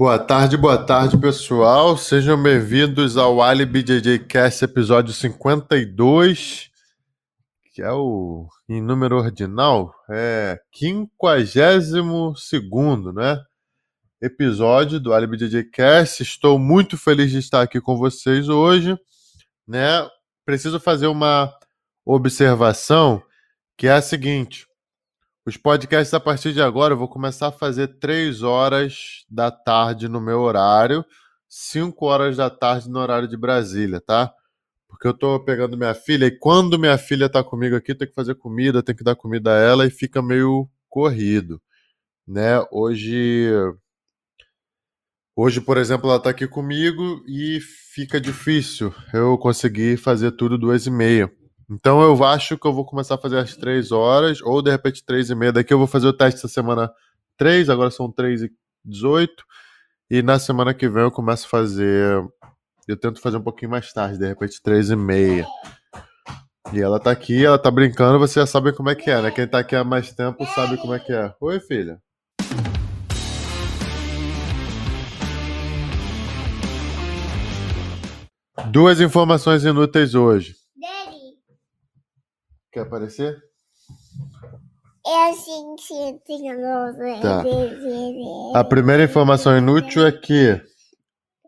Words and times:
Boa 0.00 0.18
tarde, 0.18 0.56
boa 0.56 0.78
tarde, 0.78 1.18
pessoal. 1.18 1.94
Sejam 1.94 2.42
bem-vindos 2.42 3.18
ao 3.18 3.42
Ali 3.42 3.66
BJJ 3.66 4.20
Cast, 4.20 4.64
episódio 4.64 5.12
52, 5.12 6.70
que 7.74 7.82
é 7.82 7.92
o 7.92 8.48
em 8.66 8.80
número 8.80 9.18
ordinal, 9.18 9.94
é 10.08 10.58
52 10.72 11.92
né? 13.14 13.44
Episódio 14.22 14.98
do 14.98 15.12
Ali 15.12 15.26
BJJ 15.26 15.64
Cast. 15.64 16.22
Estou 16.22 16.58
muito 16.58 16.96
feliz 16.96 17.30
de 17.30 17.36
estar 17.36 17.60
aqui 17.60 17.78
com 17.78 17.98
vocês 17.98 18.48
hoje, 18.48 18.98
né? 19.68 20.08
Preciso 20.46 20.80
fazer 20.80 21.08
uma 21.08 21.52
observação 22.06 23.22
que 23.76 23.86
é 23.86 23.92
a 23.92 24.00
seguinte: 24.00 24.66
os 25.50 25.56
podcasts, 25.56 26.14
a 26.14 26.20
partir 26.20 26.52
de 26.52 26.62
agora, 26.62 26.94
eu 26.94 26.98
vou 26.98 27.08
começar 27.08 27.48
a 27.48 27.52
fazer 27.52 27.98
3 27.98 28.42
horas 28.44 29.24
da 29.28 29.50
tarde 29.50 30.08
no 30.08 30.20
meu 30.20 30.38
horário, 30.38 31.04
5 31.48 32.06
horas 32.06 32.36
da 32.36 32.48
tarde 32.48 32.88
no 32.88 33.00
horário 33.00 33.26
de 33.26 33.36
Brasília, 33.36 34.00
tá? 34.00 34.32
Porque 34.88 35.08
eu 35.08 35.12
tô 35.12 35.40
pegando 35.40 35.76
minha 35.76 35.92
filha 35.92 36.26
e 36.26 36.38
quando 36.38 36.78
minha 36.78 36.96
filha 36.96 37.28
tá 37.28 37.42
comigo 37.42 37.74
aqui, 37.74 37.96
tem 37.96 38.06
que 38.06 38.14
fazer 38.14 38.36
comida, 38.36 38.80
tem 38.80 38.94
que 38.94 39.02
dar 39.02 39.16
comida 39.16 39.52
a 39.52 39.58
ela 39.58 39.84
e 39.84 39.90
fica 39.90 40.22
meio 40.22 40.68
corrido, 40.88 41.60
né? 42.26 42.64
Hoje 42.70 43.50
Hoje, 45.34 45.60
por 45.60 45.78
exemplo, 45.78 46.08
ela 46.10 46.20
tá 46.20 46.30
aqui 46.30 46.46
comigo 46.46 47.24
e 47.26 47.58
fica 47.60 48.20
difícil 48.20 48.94
eu 49.12 49.36
conseguir 49.38 49.96
fazer 49.96 50.32
tudo 50.32 50.58
duas 50.58 50.86
e 50.86 50.90
meia. 50.90 51.32
Então 51.70 52.02
eu 52.02 52.24
acho 52.24 52.58
que 52.58 52.66
eu 52.66 52.72
vou 52.72 52.84
começar 52.84 53.14
a 53.14 53.18
fazer 53.18 53.38
às 53.38 53.56
três 53.56 53.92
horas, 53.92 54.42
ou 54.42 54.60
de 54.60 54.72
repente 54.72 55.04
três 55.04 55.30
e 55.30 55.36
meia. 55.36 55.52
Daqui 55.52 55.72
eu 55.72 55.78
vou 55.78 55.86
fazer 55.86 56.08
o 56.08 56.12
teste 56.12 56.38
essa 56.38 56.48
semana 56.48 56.92
três, 57.36 57.70
agora 57.70 57.92
são 57.92 58.10
três 58.10 58.42
e 58.42 58.50
dezoito. 58.84 59.44
E 60.10 60.20
na 60.20 60.40
semana 60.40 60.74
que 60.74 60.88
vem 60.88 61.04
eu 61.04 61.12
começo 61.12 61.46
a 61.46 61.48
fazer. 61.48 62.28
Eu 62.88 62.96
tento 62.96 63.20
fazer 63.20 63.36
um 63.36 63.42
pouquinho 63.42 63.70
mais 63.70 63.92
tarde, 63.92 64.18
de 64.18 64.26
repente 64.26 64.60
três 64.60 64.90
e 64.90 64.96
meia. 64.96 65.46
E 66.72 66.80
ela 66.80 66.98
tá 66.98 67.12
aqui, 67.12 67.44
ela 67.44 67.58
tá 67.58 67.70
brincando, 67.70 68.18
vocês 68.18 68.34
já 68.34 68.46
sabem 68.46 68.74
como 68.74 68.90
é 68.90 68.96
que 68.96 69.08
é, 69.08 69.22
né? 69.22 69.30
Quem 69.30 69.46
tá 69.46 69.60
aqui 69.60 69.76
há 69.76 69.84
mais 69.84 70.12
tempo 70.12 70.44
sabe 70.46 70.76
como 70.76 70.92
é 70.92 70.98
que 70.98 71.12
é. 71.12 71.32
Oi, 71.40 71.60
filha. 71.60 72.00
Duas 78.72 79.00
informações 79.00 79.64
inúteis 79.64 80.16
hoje. 80.16 80.60
Quer 82.72 82.80
aparecer? 82.80 83.36
Eu 85.04 85.34
senti 85.34 86.20
Tá. 87.20 87.42
A 88.54 88.64
primeira 88.64 89.02
informação 89.02 89.56
inútil 89.56 90.06
é 90.06 90.12
que 90.12 90.60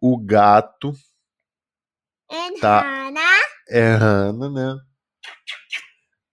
o 0.00 0.18
gato 0.18 0.92
tá 2.60 2.84
errando, 3.68 4.50
né? 4.50 4.76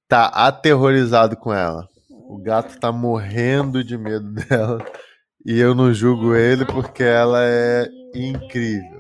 Tá 0.08 0.26
aterrorizado 0.28 1.38
com 1.38 1.54
ela. 1.54 1.88
O 2.10 2.42
gato 2.42 2.80
tá 2.80 2.92
morrendo 2.92 3.84
de 3.84 3.98
medo 3.98 4.32
dela. 4.34 4.84
E 5.46 5.60
eu 5.60 5.76
não 5.76 5.94
julgo 5.94 6.36
ele 6.36 6.66
porque 6.66 7.04
ela 7.04 7.44
é 7.44 7.88
incrível. 8.16 8.99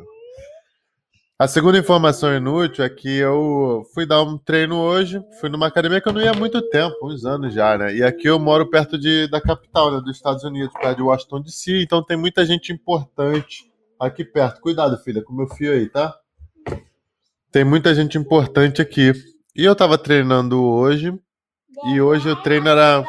A 1.41 1.47
segunda 1.47 1.77
informação 1.77 2.35
inútil 2.35 2.83
é 2.83 2.89
que 2.89 3.07
eu 3.07 3.85
fui 3.93 4.05
dar 4.05 4.21
um 4.21 4.37
treino 4.37 4.75
hoje, 4.77 5.23
fui 5.39 5.47
numa 5.47 5.67
academia 5.67 6.01
que 6.01 6.09
eu 6.09 6.11
não 6.11 6.19
ia 6.19 6.31
há 6.31 6.33
muito 6.33 6.61
tempo, 6.69 6.97
uns 7.01 7.23
anos 7.23 7.53
já, 7.53 7.77
né? 7.77 7.95
E 7.95 8.03
aqui 8.03 8.27
eu 8.27 8.37
moro 8.37 8.69
perto 8.69 8.97
de, 8.97 9.25
da 9.29 9.39
capital, 9.39 9.89
né, 9.89 10.01
dos 10.01 10.17
Estados 10.17 10.43
Unidos, 10.43 10.73
perto 10.73 10.97
de 10.97 11.01
Washington 11.01 11.39
DC, 11.41 11.81
então 11.81 12.03
tem 12.03 12.17
muita 12.17 12.45
gente 12.45 12.73
importante 12.73 13.71
aqui 13.97 14.25
perto. 14.25 14.59
Cuidado, 14.59 14.97
filha, 14.97 15.23
com 15.23 15.31
o 15.31 15.37
meu 15.37 15.47
fio 15.47 15.71
aí, 15.71 15.87
tá? 15.87 16.13
Tem 17.49 17.63
muita 17.63 17.95
gente 17.95 18.17
importante 18.17 18.81
aqui. 18.81 19.13
E 19.55 19.63
eu 19.63 19.73
tava 19.73 19.97
treinando 19.97 20.61
hoje, 20.61 21.17
e 21.85 22.01
hoje 22.01 22.29
o 22.29 22.35
treino 22.35 22.67
era. 22.67 23.01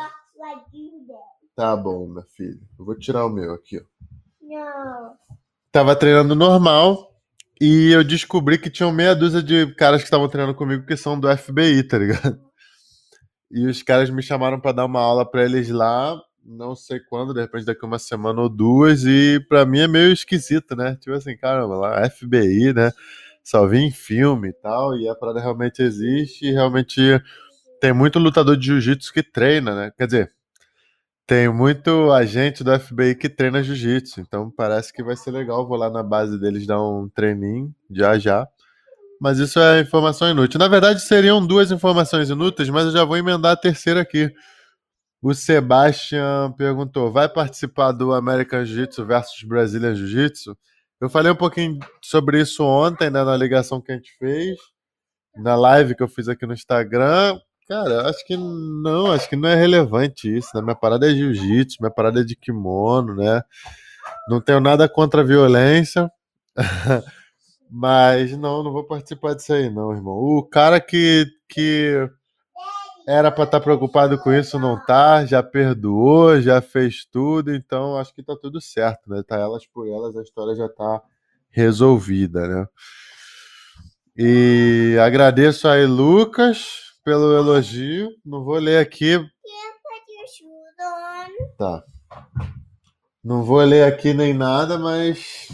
Tá 1.57 1.77
bom, 1.77 2.07
minha 2.07 2.25
filha. 2.37 2.61
Eu 2.79 2.85
vou 2.85 2.97
tirar 2.97 3.27
o 3.27 3.29
meu 3.29 3.53
aqui, 3.55 3.77
ó. 3.77 3.83
Não. 4.41 5.15
Tava 5.73 5.97
treinando 5.97 6.37
normal. 6.37 7.10
E 7.61 7.91
eu 7.93 8.03
descobri 8.03 8.59
que 8.59 8.71
tinham 8.71 8.91
meia 8.91 9.15
dúzia 9.15 9.43
de 9.43 9.67
caras 9.75 10.01
que 10.01 10.07
estavam 10.07 10.29
treinando 10.29 10.57
comigo 10.57 10.87
que 10.87 10.97
são 10.97 11.21
do 11.21 11.29
FBI, 11.37 11.83
tá 11.83 11.99
ligado? 11.99 12.41
E 13.51 13.67
os 13.67 13.83
caras 13.83 14.09
me 14.11 14.23
chamaram 14.23 14.61
para 14.61 14.73
dar 14.73 14.87
uma 14.87 15.01
aula 15.01 15.29
para 15.29 15.45
eles 15.45 15.69
lá, 15.69 16.17
não 16.45 16.75
sei 16.75 17.01
quando, 17.01 17.35
de 17.35 17.41
repente 17.41 17.67
daqui 17.67 17.85
uma 17.85 17.99
semana 17.99 18.41
ou 18.41 18.49
duas, 18.49 19.05
e 19.05 19.45
para 19.49 19.67
mim 19.67 19.81
é 19.81 19.89
meio 19.89 20.13
esquisito, 20.13 20.75
né? 20.77 20.97
Tipo 20.97 21.17
assim, 21.17 21.37
caramba, 21.37 21.77
lá 21.77 22.09
FBI, 22.09 22.73
né? 22.73 22.93
Só 23.45 23.67
vi 23.67 23.79
em 23.79 23.91
filme 23.91 24.49
e 24.51 24.53
tal, 24.53 24.97
e 24.97 25.09
a 25.09 25.15
parada 25.15 25.41
realmente 25.41 25.83
existe, 25.83 26.47
e 26.47 26.53
realmente 26.53 27.21
tem 27.81 27.93
muito 27.93 28.19
lutador 28.19 28.57
de 28.57 28.67
jiu-jitsu 28.67 29.13
que 29.13 29.23
treina, 29.23 29.75
né? 29.75 29.93
Quer 29.99 30.07
dizer, 30.07 30.33
tem 31.31 31.49
muito 31.49 32.11
agente 32.11 32.65
do 32.65 32.77
FBI 32.77 33.15
que 33.15 33.29
treina 33.29 33.63
jiu-jitsu, 33.63 34.21
então 34.21 34.51
parece 34.51 34.93
que 34.93 35.01
vai 35.01 35.15
ser 35.15 35.31
legal. 35.31 35.65
Vou 35.65 35.77
lá 35.77 35.89
na 35.89 36.03
base 36.03 36.37
deles 36.41 36.67
dar 36.67 36.83
um 36.83 37.09
treininho 37.09 37.73
já 37.89 38.19
já. 38.19 38.49
Mas 39.21 39.39
isso 39.39 39.61
é 39.61 39.79
informação 39.79 40.29
inútil. 40.29 40.59
Na 40.59 40.67
verdade, 40.67 41.01
seriam 41.01 41.47
duas 41.47 41.71
informações 41.71 42.31
inúteis, 42.31 42.69
mas 42.69 42.87
eu 42.87 42.91
já 42.91 43.05
vou 43.05 43.17
emendar 43.17 43.53
a 43.53 43.57
terceira 43.57 44.01
aqui. 44.01 44.29
O 45.23 45.33
Sebastian 45.33 46.51
perguntou: 46.59 47.13
vai 47.13 47.29
participar 47.29 47.93
do 47.93 48.13
American 48.13 48.65
Jiu-Jitsu 48.65 49.07
versus 49.07 49.45
Brazilian 49.45 49.95
Jiu-Jitsu? 49.95 50.59
Eu 51.01 51.09
falei 51.09 51.31
um 51.31 51.37
pouquinho 51.37 51.79
sobre 52.03 52.41
isso 52.41 52.65
ontem, 52.65 53.09
né, 53.09 53.23
na 53.23 53.37
ligação 53.37 53.81
que 53.81 53.93
a 53.93 53.95
gente 53.95 54.11
fez, 54.19 54.59
na 55.37 55.55
live 55.55 55.95
que 55.95 56.03
eu 56.03 56.09
fiz 56.09 56.27
aqui 56.27 56.45
no 56.45 56.55
Instagram. 56.55 57.39
Cara, 57.71 58.09
acho 58.09 58.27
que 58.27 58.37
não, 58.37 59.13
acho 59.13 59.29
que 59.29 59.37
não 59.37 59.49
é 59.49 59.55
relevante 59.55 60.37
isso, 60.37 60.51
né? 60.57 60.61
Minha 60.61 60.75
parada 60.75 61.09
é 61.09 61.15
jiu-jitsu, 61.15 61.77
minha 61.79 61.93
parada 61.93 62.21
é 62.21 62.25
de 62.25 62.35
kimono, 62.35 63.15
né? 63.15 63.45
Não 64.29 64.41
tenho 64.41 64.59
nada 64.59 64.89
contra 64.89 65.21
a 65.21 65.25
violência, 65.25 66.11
mas 67.71 68.37
não, 68.37 68.65
não 68.65 68.73
vou 68.73 68.83
participar 68.89 69.35
disso 69.35 69.53
aí, 69.53 69.71
não, 69.71 69.93
irmão. 69.93 70.15
O 70.17 70.43
cara 70.43 70.81
que, 70.81 71.29
que 71.49 72.11
era 73.07 73.31
para 73.31 73.45
estar 73.45 73.61
tá 73.61 73.65
preocupado 73.65 74.19
com 74.19 74.33
isso 74.33 74.59
não 74.59 74.77
tá, 74.85 75.25
já 75.25 75.41
perdoou, 75.41 76.41
já 76.41 76.61
fez 76.61 77.05
tudo, 77.05 77.55
então 77.55 77.97
acho 77.99 78.13
que 78.13 78.21
tá 78.25 78.35
tudo 78.35 78.61
certo, 78.61 79.09
né? 79.09 79.23
Tá 79.25 79.37
elas 79.39 79.65
por 79.65 79.87
elas, 79.87 80.17
a 80.17 80.23
história 80.23 80.57
já 80.57 80.69
tá 80.69 81.01
resolvida, 81.49 82.49
né? 82.49 82.67
E 84.17 84.99
agradeço 85.01 85.69
aí, 85.69 85.87
Lucas 85.87 86.90
pelo 87.05 87.37
elogio. 87.37 88.11
Não 88.25 88.45
vou 88.45 88.57
ler 88.57 88.79
aqui. 88.79 89.19
Tá. 91.57 91.83
Não 93.23 93.43
vou 93.43 93.61
ler 93.61 93.85
aqui 93.85 94.15
nem 94.15 94.33
nada, 94.33 94.79
mas 94.79 95.49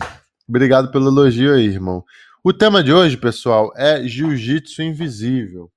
obrigado 0.49 0.91
pelo 0.91 1.09
elogio 1.09 1.55
aí, 1.55 1.67
irmão. 1.67 2.05
O 2.45 2.53
tema 2.53 2.83
de 2.83 2.93
hoje, 2.93 3.17
pessoal, 3.17 3.73
é 3.77 4.07
jiu-jitsu 4.07 4.83
invisível. 4.83 5.71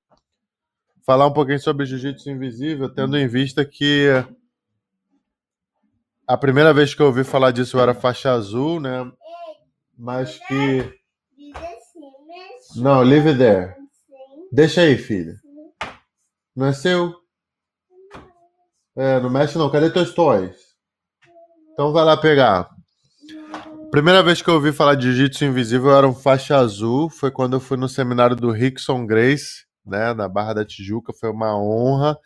Falar 1.03 1.25
um 1.25 1.33
pouquinho 1.33 1.59
sobre 1.59 1.87
jiu-jitsu 1.87 2.29
invisível, 2.29 2.93
tendo 2.93 3.17
em 3.17 3.27
vista 3.27 3.65
que 3.65 4.07
a 6.27 6.37
primeira 6.37 6.71
vez 6.71 6.93
que 6.93 7.01
eu 7.01 7.07
ouvi 7.07 7.23
falar 7.23 7.49
disso 7.49 7.77
eu 7.77 7.81
era 7.81 7.95
faixa 7.95 8.31
azul, 8.31 8.79
né? 8.79 9.11
Mas 9.97 10.37
que. 10.47 10.93
Não, 12.75 13.01
leave 13.01 13.35
there. 13.35 13.73
Deixa 14.51 14.81
aí, 14.81 14.95
filha. 14.95 15.33
Não 16.59 16.65
é 16.65 16.73
seu? 16.73 17.15
É, 18.93 19.17
não 19.21 19.29
mexe 19.29 19.57
não. 19.57 19.71
Cadê 19.71 19.89
teus 19.89 20.13
toys? 20.13 20.57
Então 21.71 21.93
vai 21.93 22.03
lá 22.03 22.17
pegar. 22.17 22.69
Primeira 23.89 24.21
vez 24.21 24.41
que 24.41 24.49
eu 24.49 24.55
ouvi 24.55 24.73
falar 24.73 24.95
de 24.95 25.03
jiu-jitsu 25.03 25.45
invisível 25.45 25.95
era 25.95 26.05
um 26.05 26.13
faixa 26.13 26.57
azul. 26.57 27.09
Foi 27.09 27.31
quando 27.31 27.53
eu 27.53 27.61
fui 27.61 27.77
no 27.77 27.87
seminário 27.87 28.35
do 28.35 28.51
Rickson 28.51 29.05
Grace, 29.05 29.63
né, 29.85 30.13
na 30.13 30.27
Barra 30.27 30.55
da 30.55 30.65
Tijuca. 30.65 31.13
Foi 31.17 31.31
uma 31.31 31.57
honra. 31.57 32.17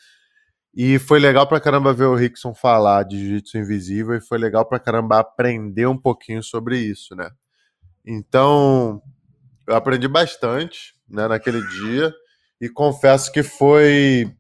E 0.74 0.98
foi 0.98 1.20
legal 1.20 1.46
pra 1.46 1.60
caramba 1.60 1.94
ver 1.94 2.06
o 2.06 2.16
Rickson 2.16 2.56
falar 2.56 3.04
de 3.04 3.20
jiu-jitsu 3.20 3.60
invisível. 3.60 4.16
E 4.16 4.20
foi 4.20 4.40
legal 4.40 4.66
pra 4.68 4.80
caramba 4.80 5.20
aprender 5.20 5.86
um 5.86 5.98
pouquinho 5.98 6.42
sobre 6.42 6.80
isso, 6.80 7.16
né? 7.16 7.30
Então, 8.04 9.00
eu 9.68 9.76
aprendi 9.76 10.08
bastante, 10.08 10.96
né, 11.08 11.28
naquele 11.28 11.62
dia 11.68 12.12
e 12.62 12.70
confesso 12.70 13.32
que 13.32 13.44
foi 13.44 14.32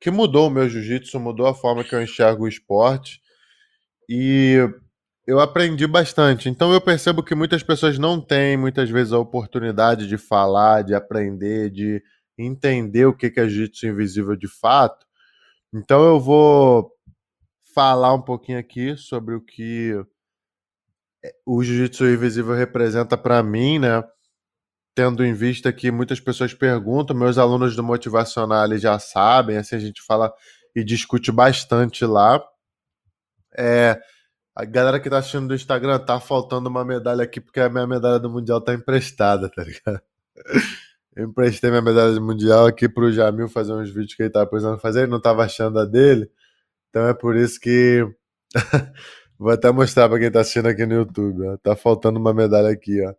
que 0.00 0.10
mudou 0.10 0.48
o 0.48 0.50
meu 0.50 0.68
jiu-jitsu, 0.68 1.20
mudou 1.20 1.46
a 1.46 1.54
forma 1.54 1.84
que 1.84 1.94
eu 1.94 2.02
enxergo 2.02 2.44
o 2.44 2.48
esporte 2.48 3.20
e 4.08 4.56
eu 5.26 5.38
aprendi 5.38 5.86
bastante. 5.86 6.48
Então 6.48 6.72
eu 6.72 6.80
percebo 6.80 7.22
que 7.22 7.34
muitas 7.34 7.62
pessoas 7.62 7.98
não 7.98 8.20
têm 8.20 8.56
muitas 8.56 8.88
vezes 8.90 9.12
a 9.12 9.18
oportunidade 9.18 10.08
de 10.08 10.16
falar, 10.16 10.82
de 10.82 10.94
aprender, 10.94 11.70
de 11.70 12.02
entender 12.38 13.06
o 13.06 13.16
que 13.16 13.26
é 13.36 13.48
jiu-jitsu 13.48 13.86
invisível 13.86 14.34
de 14.36 14.48
fato. 14.48 15.06
Então 15.72 16.02
eu 16.02 16.18
vou 16.18 16.90
falar 17.74 18.14
um 18.14 18.22
pouquinho 18.22 18.58
aqui 18.58 18.96
sobre 18.96 19.34
o 19.34 19.40
que 19.40 19.94
o 21.46 21.62
jiu-jitsu 21.62 22.06
invisível 22.06 22.54
representa 22.54 23.16
para 23.16 23.42
mim, 23.42 23.78
né? 23.78 24.02
Tendo 24.94 25.24
em 25.24 25.32
vista 25.32 25.72
que 25.72 25.90
muitas 25.90 26.20
pessoas 26.20 26.52
perguntam, 26.52 27.16
meus 27.16 27.38
alunos 27.38 27.76
do 27.76 27.82
motivacional 27.82 28.76
já 28.76 28.98
sabem, 28.98 29.56
assim 29.56 29.76
a 29.76 29.78
gente 29.78 30.02
fala 30.02 30.32
e 30.74 30.84
discute 30.84 31.30
bastante 31.30 32.04
lá. 32.04 32.42
É, 33.56 34.00
a 34.54 34.64
galera 34.64 35.00
que 35.00 35.08
tá 35.08 35.18
assistindo 35.18 35.48
do 35.48 35.54
Instagram 35.54 35.98
tá 36.00 36.18
faltando 36.20 36.68
uma 36.68 36.84
medalha 36.84 37.22
aqui 37.22 37.40
porque 37.40 37.60
a 37.60 37.68
minha 37.68 37.86
medalha 37.86 38.18
do 38.18 38.28
mundial 38.28 38.60
tá 38.60 38.74
emprestada, 38.74 39.48
tá 39.48 39.62
ligado? 39.62 40.02
Eu 41.16 41.26
emprestei 41.26 41.70
minha 41.70 41.82
medalha 41.82 42.12
do 42.12 42.22
mundial 42.22 42.66
aqui 42.66 42.88
pro 42.88 43.12
Jamil 43.12 43.48
fazer 43.48 43.72
uns 43.72 43.90
vídeos 43.90 44.14
que 44.14 44.22
ele 44.22 44.30
tava 44.30 44.46
precisando 44.46 44.78
fazer, 44.78 45.02
ele 45.02 45.10
não 45.10 45.20
tava 45.20 45.44
achando 45.44 45.78
a 45.78 45.84
dele. 45.84 46.30
Então 46.88 47.06
é 47.08 47.14
por 47.14 47.36
isso 47.36 47.60
que 47.60 48.06
Vou 49.40 49.50
até 49.50 49.70
mostrar 49.72 50.06
para 50.08 50.18
quem 50.18 50.30
tá 50.30 50.40
assistindo 50.40 50.66
aqui 50.66 50.84
no 50.84 50.94
YouTube, 50.94 51.48
ó. 51.48 51.56
Tá 51.56 51.74
faltando 51.74 52.18
uma 52.18 52.34
medalha 52.34 52.68
aqui, 52.68 53.02
ó. 53.02 53.14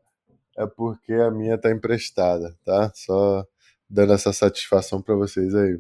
É 0.58 0.66
porque 0.66 1.14
a 1.14 1.32
minha 1.32 1.58
tá 1.58 1.72
emprestada, 1.72 2.56
tá? 2.66 2.92
Só 2.96 3.46
dando 3.90 4.14
essa 4.14 4.34
satisfação 4.34 5.02
para 5.02 5.16
vocês 5.16 5.54
aí. 5.56 5.80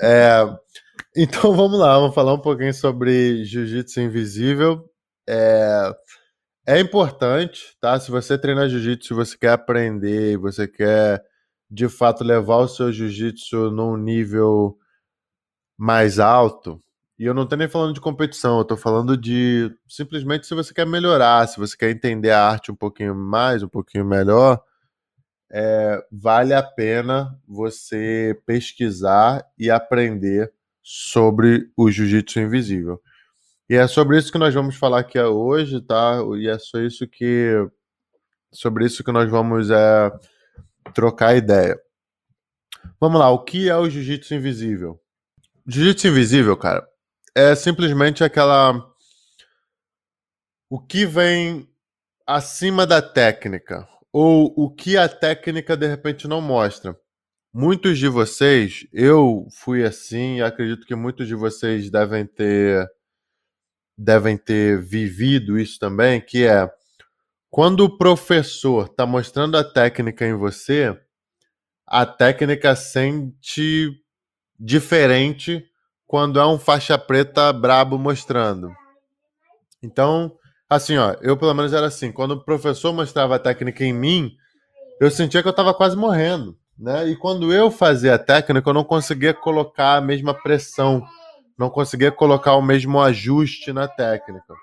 É, 0.00 0.40
então 1.16 1.54
vamos 1.54 1.78
lá, 1.78 1.98
vamos 1.98 2.14
falar 2.14 2.34
um 2.34 2.40
pouquinho 2.40 2.74
sobre 2.74 3.44
jiu-jitsu 3.44 4.00
invisível. 4.00 4.88
É, 5.28 5.92
é 6.66 6.80
importante, 6.80 7.76
tá? 7.80 7.98
Se 7.98 8.10
você 8.10 8.38
treina 8.38 8.68
jiu-jitsu, 8.68 9.08
se 9.08 9.14
você 9.14 9.38
quer 9.38 9.52
aprender, 9.52 10.36
você 10.38 10.66
quer 10.68 11.24
de 11.70 11.88
fato 11.88 12.24
levar 12.24 12.58
o 12.58 12.68
seu 12.68 12.92
jiu-jitsu 12.92 13.70
num 13.70 13.96
nível 13.96 14.78
mais 15.76 16.18
alto, 16.18 16.80
e 17.18 17.24
eu 17.24 17.32
não 17.32 17.44
estou 17.44 17.56
nem 17.56 17.68
falando 17.68 17.94
de 17.94 18.00
competição, 18.00 18.56
eu 18.56 18.62
estou 18.62 18.76
falando 18.76 19.16
de 19.16 19.74
simplesmente 19.88 20.46
se 20.46 20.54
você 20.54 20.74
quer 20.74 20.86
melhorar, 20.86 21.46
se 21.46 21.58
você 21.58 21.76
quer 21.76 21.90
entender 21.90 22.30
a 22.30 22.46
arte 22.46 22.70
um 22.70 22.74
pouquinho 22.74 23.14
mais, 23.14 23.62
um 23.62 23.68
pouquinho 23.68 24.04
melhor, 24.04 24.62
é, 25.50 26.04
vale 26.12 26.52
a 26.52 26.62
pena 26.62 27.38
você 27.48 28.38
pesquisar 28.44 29.46
e 29.58 29.70
aprender 29.70 30.52
sobre 30.82 31.70
o 31.76 31.90
jiu-jitsu 31.90 32.40
invisível. 32.40 33.00
E 33.68 33.74
é 33.74 33.86
sobre 33.88 34.18
isso 34.18 34.30
que 34.30 34.38
nós 34.38 34.54
vamos 34.54 34.76
falar 34.76 35.00
aqui 35.00 35.18
hoje, 35.18 35.80
tá? 35.80 36.18
E 36.36 36.48
é 36.48 36.58
só 36.58 36.78
isso 36.80 37.06
que 37.08 37.66
sobre 38.52 38.86
isso 38.86 39.02
que 39.02 39.10
nós 39.10 39.30
vamos 39.30 39.70
é, 39.70 40.12
trocar 40.94 41.36
ideia. 41.36 41.78
Vamos 43.00 43.18
lá, 43.18 43.30
o 43.30 43.42
que 43.42 43.68
é 43.68 43.76
o 43.76 43.88
jiu-jitsu 43.88 44.34
invisível? 44.34 45.00
Jiu-jitsu 45.66 46.08
invisível, 46.08 46.56
cara, 46.56 46.86
é 47.36 47.54
simplesmente 47.54 48.24
aquela. 48.24 48.90
O 50.70 50.80
que 50.80 51.04
vem 51.04 51.68
acima 52.26 52.86
da 52.86 53.02
técnica, 53.02 53.86
ou 54.10 54.54
o 54.56 54.70
que 54.70 54.96
a 54.96 55.06
técnica 55.06 55.76
de 55.76 55.86
repente 55.86 56.26
não 56.26 56.40
mostra. 56.40 56.98
Muitos 57.52 57.98
de 57.98 58.08
vocês, 58.08 58.86
eu 58.92 59.46
fui 59.52 59.84
assim, 59.84 60.40
acredito 60.40 60.86
que 60.86 60.94
muitos 60.94 61.28
de 61.28 61.34
vocês 61.34 61.90
devem 61.90 62.26
ter 62.26 62.88
devem 63.98 64.36
ter 64.36 64.80
vivido 64.82 65.58
isso 65.58 65.78
também, 65.78 66.20
que 66.20 66.46
é 66.46 66.70
quando 67.50 67.80
o 67.80 67.98
professor 67.98 68.86
está 68.86 69.06
mostrando 69.06 69.56
a 69.56 69.64
técnica 69.64 70.26
em 70.26 70.34
você, 70.34 70.98
a 71.86 72.04
técnica 72.04 72.74
sente 72.74 73.90
diferente 74.58 75.66
quando 76.06 76.38
é 76.38 76.46
um 76.46 76.58
faixa 76.58 76.96
preta 76.96 77.52
brabo 77.52 77.98
mostrando. 77.98 78.70
Então, 79.82 80.32
assim, 80.68 80.96
ó, 80.96 81.16
eu 81.20 81.36
pelo 81.36 81.54
menos 81.54 81.72
era 81.72 81.86
assim, 81.86 82.12
quando 82.12 82.32
o 82.32 82.44
professor 82.44 82.92
mostrava 82.92 83.36
a 83.36 83.40
técnica 83.40 83.84
em 83.84 83.92
mim, 83.92 84.32
eu 85.00 85.10
sentia 85.10 85.42
que 85.42 85.48
eu 85.48 85.50
estava 85.50 85.74
quase 85.74 85.96
morrendo, 85.96 86.56
né? 86.78 87.06
E 87.08 87.16
quando 87.16 87.52
eu 87.52 87.70
fazia 87.70 88.14
a 88.14 88.18
técnica, 88.18 88.70
eu 88.70 88.74
não 88.74 88.84
conseguia 88.84 89.34
colocar 89.34 89.96
a 89.96 90.00
mesma 90.00 90.32
pressão, 90.32 91.02
não 91.58 91.68
conseguia 91.68 92.12
colocar 92.12 92.54
o 92.54 92.62
mesmo 92.62 93.00
ajuste 93.00 93.72
na 93.72 93.88
técnica. 93.88 94.54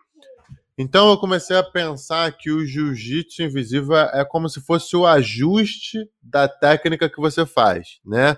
Então 0.78 1.10
eu 1.10 1.18
comecei 1.18 1.56
a 1.56 1.64
pensar 1.64 2.32
que 2.32 2.50
o 2.50 2.66
jiu-jitsu 2.66 3.44
invisível 3.44 3.96
é 3.96 4.26
como 4.26 4.50
se 4.50 4.60
fosse 4.60 4.96
o 4.96 5.06
ajuste 5.06 6.00
da 6.22 6.48
técnica 6.48 7.08
que 7.08 7.20
você 7.20 7.46
faz, 7.46 8.00
né? 8.04 8.36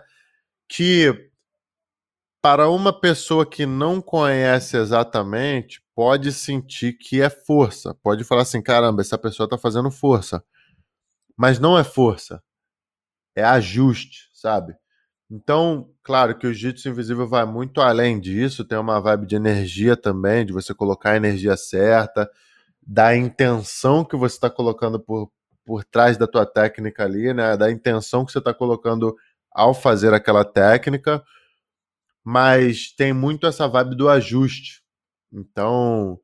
Que 0.67 1.29
para 2.45 2.69
uma 2.69 2.93
pessoa 2.93 3.43
que 3.43 3.65
não 3.65 3.99
conhece 3.99 4.77
exatamente, 4.77 5.81
pode 5.95 6.31
sentir 6.31 6.93
que 6.93 7.19
é 7.19 7.27
força. 7.27 7.95
Pode 8.03 8.23
falar 8.23 8.43
assim: 8.43 8.61
caramba, 8.61 9.01
essa 9.01 9.17
pessoa 9.17 9.45
está 9.45 9.57
fazendo 9.57 9.89
força. 9.89 10.43
Mas 11.35 11.57
não 11.57 11.75
é 11.75 11.83
força, 11.83 12.43
é 13.35 13.43
ajuste, 13.43 14.29
sabe? 14.31 14.75
Então, 15.27 15.89
claro 16.03 16.37
que 16.37 16.45
o 16.45 16.53
jiu-jitsu 16.53 16.87
invisível 16.87 17.27
vai 17.27 17.45
muito 17.45 17.81
além 17.81 18.19
disso, 18.19 18.63
tem 18.63 18.77
uma 18.77 19.01
vibe 19.01 19.25
de 19.25 19.35
energia 19.35 19.97
também, 19.97 20.45
de 20.45 20.53
você 20.53 20.71
colocar 20.71 21.13
a 21.13 21.17
energia 21.17 21.57
certa, 21.57 22.29
da 22.79 23.17
intenção 23.17 24.05
que 24.05 24.15
você 24.15 24.35
está 24.35 24.51
colocando 24.51 24.99
por, 24.99 25.31
por 25.65 25.83
trás 25.83 26.15
da 26.15 26.27
tua 26.27 26.45
técnica 26.45 27.05
ali, 27.05 27.33
né? 27.33 27.57
Da 27.57 27.71
intenção 27.71 28.23
que 28.23 28.31
você 28.31 28.37
está 28.37 28.53
colocando 28.53 29.15
ao 29.51 29.73
fazer 29.73 30.13
aquela 30.13 30.45
técnica 30.45 31.23
mas 32.25 32.91
tem 32.91 33.13
muito 33.13 33.45
essa 33.45 33.67
vibe 33.67 33.95
do 33.95 34.09
ajuste. 34.09 34.81
Então, 35.31 36.19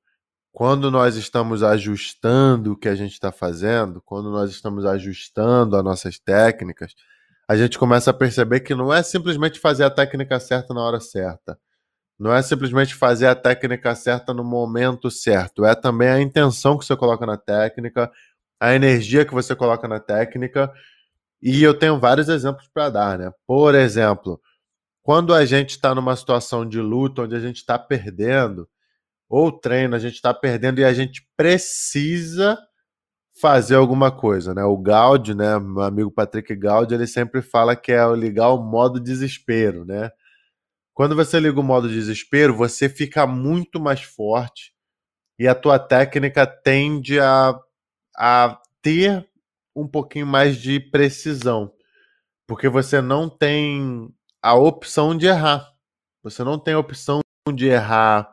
quando 0.52 0.90
nós 0.90 1.16
estamos 1.16 1.62
ajustando 1.62 2.74
o 2.74 2.78
que 2.78 2.90
a 2.90 2.96
gente 2.96 3.14
está 3.14 3.32
fazendo, 3.32 4.02
quando 4.02 4.32
nós 4.32 4.50
estamos 4.50 4.84
ajustando 4.86 5.78
as 5.78 5.84
nossas 5.84 6.18
técnicas, 6.18 6.96
a 7.48 7.56
gente 7.56 7.78
começa 7.78 8.10
a 8.10 8.14
perceber 8.14 8.62
que 8.62 8.74
não 8.74 8.92
é 8.92 9.04
simplesmente 9.04 9.60
fazer 9.60 9.84
a 9.84 9.92
técnica 9.92 10.40
certa 10.40 10.74
na 10.74 10.82
hora 10.82 11.00
certa. 11.00 11.60
Não 12.18 12.34
é 12.34 12.42
simplesmente 12.42 12.96
fazer 12.96 13.28
a 13.28 13.36
técnica 13.36 13.94
certa 13.96 14.34
no 14.34 14.44
momento 14.44 15.12
certo. 15.12 15.66
É 15.66 15.76
também 15.76 16.10
a 16.10 16.22
intenção 16.22 16.78
que 16.78 16.86
você 16.86 16.96
coloca 16.96 17.26
na 17.26 17.38
técnica, 17.38 18.12
a 18.60 18.74
energia 18.74 19.26
que 19.26 19.34
você 19.34 19.56
coloca 19.56 19.88
na 19.88 20.00
técnica. 20.00 20.72
E 21.42 21.64
eu 21.64 21.74
tenho 21.74 22.00
vários 22.00 22.30
exemplos 22.30 22.68
para 22.74 22.90
dar, 22.90 23.20
né? 23.20 23.32
Por 23.48 23.76
exemplo, 23.76 24.40
quando 25.02 25.34
a 25.34 25.46
gente 25.46 25.72
está 25.72 25.96
numa 25.96 26.16
situação 26.16 26.68
de 26.68 26.80
luta 26.80 27.24
onde 27.24 27.36
a 27.36 27.40
gente 27.40 27.58
está 27.58 27.78
perdendo, 27.80 28.68
ou 29.28 29.52
treino, 29.52 29.96
a 29.96 30.00
gente 30.00 30.16
está 30.16 30.34
perdendo 30.34 30.80
e 30.80 30.86
a 30.86 30.94
gente 30.94 31.28
precisa 31.36 32.58
fazer 33.40 33.76
alguma 33.76 34.12
coisa, 34.12 34.54
né? 34.54 34.64
O 34.64 34.78
Gaudi, 34.78 35.34
né, 35.34 35.58
meu 35.58 35.82
amigo 35.82 36.12
Patrick 36.12 36.54
Gaudi, 36.56 36.94
ele 36.94 37.08
sempre 37.08 37.42
fala 37.42 37.76
que 37.76 37.92
é 37.92 38.06
ligar 38.14 38.50
o 38.50 38.62
modo 38.62 39.00
desespero, 39.00 39.86
né? 39.86 40.12
Quando 40.94 41.16
você 41.16 41.40
liga 41.40 41.60
o 41.60 41.64
modo 41.64 41.90
desespero, 41.90 42.56
você 42.56 42.90
fica 42.90 43.26
muito 43.26 43.80
mais 43.80 44.04
forte 44.04 44.74
e 45.40 45.48
a 45.48 45.56
tua 45.56 45.80
técnica 45.80 46.46
tende 46.46 47.20
a, 47.20 47.58
a 48.16 48.62
ter 48.82 49.28
um 49.76 49.88
pouquinho 49.88 50.28
mais 50.28 50.58
de 50.58 50.80
precisão, 50.80 51.74
porque 52.46 52.68
você 52.68 53.02
não 53.02 53.30
tem 53.30 54.14
a 54.42 54.56
opção 54.56 55.18
de 55.18 55.28
errar. 55.28 55.72
Você 56.24 56.44
não 56.44 56.58
tem 56.60 56.74
a 56.74 56.80
opção 56.80 57.22
de 57.54 57.68
errar 57.68 58.32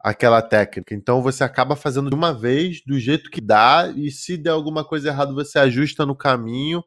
aquela 0.00 0.42
técnica. 0.42 0.94
Então 0.94 1.22
você 1.22 1.44
acaba 1.44 1.76
fazendo 1.76 2.10
de 2.10 2.16
uma 2.16 2.34
vez, 2.34 2.82
do 2.84 2.98
jeito 2.98 3.30
que 3.30 3.40
dá, 3.40 3.92
e 3.96 4.10
se 4.10 4.36
der 4.36 4.50
alguma 4.50 4.84
coisa 4.84 5.08
errada, 5.08 5.32
você 5.32 5.58
ajusta 5.58 6.04
no 6.04 6.16
caminho. 6.16 6.82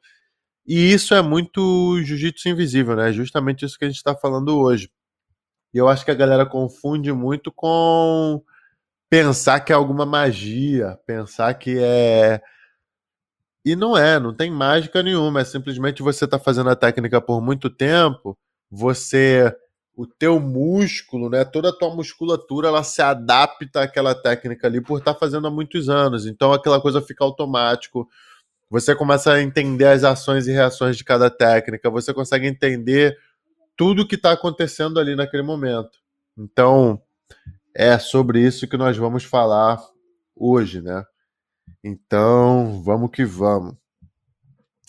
E 0.67 0.91
isso 0.93 1.13
é 1.13 1.21
muito 1.21 2.01
jiu-jitsu 2.03 2.50
invisível, 2.50 2.95
né? 2.95 3.09
É 3.09 3.13
justamente 3.13 3.65
isso 3.65 3.77
que 3.77 3.85
a 3.85 3.88
gente 3.88 3.97
está 3.97 4.15
falando 4.15 4.57
hoje. 4.57 4.89
E 5.74 5.77
eu 5.77 5.88
acho 5.88 6.05
que 6.05 6.12
a 6.12 6.15
galera 6.15 6.45
confunde 6.45 7.12
muito 7.13 7.51
com 7.51 8.41
pensar 9.09 9.59
que 9.62 9.71
é 9.71 9.75
alguma 9.75 10.05
magia, 10.05 11.00
pensar 11.05 11.53
que 11.55 11.77
é. 11.79 12.41
E 13.65 13.75
não 13.75 13.98
é, 13.98 14.19
não 14.19 14.31
tem 14.31 14.51
mágica 14.51 15.01
nenhuma, 15.01 15.41
é 15.41 15.43
simplesmente 15.43 16.03
você 16.03 16.27
tá 16.27 16.38
fazendo 16.38 16.69
a 16.69 16.75
técnica 16.75 17.19
por 17.19 17.41
muito 17.41 17.67
tempo 17.69 18.38
você 18.69 19.53
o 19.98 20.05
teu 20.05 20.39
músculo, 20.41 21.29
né, 21.29 21.45
toda 21.45 21.69
a 21.69 21.74
tua 21.74 21.95
musculatura, 21.95 22.67
ela 22.67 22.84
se 22.84 23.01
adapta 23.01 23.84
àquela 23.84 24.13
técnica 24.13 24.67
ali 24.67 24.81
por 24.81 25.00
estar 25.00 25.13
tá 25.13 25.19
fazendo 25.19 25.48
há 25.48 25.50
muitos 25.50 25.88
anos. 25.88 26.25
Então 26.25 26.51
aquela 26.51 26.81
coisa 26.81 27.01
fica 27.01 27.24
automático. 27.24 28.07
Você 28.69 28.93
começa 28.93 29.31
a 29.31 29.41
entender 29.41 29.86
as 29.86 30.03
ações 30.03 30.48
e 30.48 30.51
reações 30.51 30.98
de 30.98 31.03
cada 31.03 31.29
técnica, 31.29 31.89
você 31.89 32.13
consegue 32.13 32.45
entender 32.45 33.17
tudo 33.77 34.07
que 34.07 34.15
está 34.15 34.34
acontecendo 34.34 35.00
ali 35.00 35.15
naquele 35.15 35.43
momento. 35.43 36.00
Então, 36.38 37.01
é 37.74 37.98
sobre 37.98 38.41
isso 38.41 38.67
que 38.67 38.77
nós 38.77 38.98
vamos 38.98 39.24
falar 39.24 39.79
hoje, 40.36 40.81
né? 40.81 41.05
Então, 41.84 42.81
vamos 42.84 43.12
que 43.12 43.24
vamos. 43.24 43.75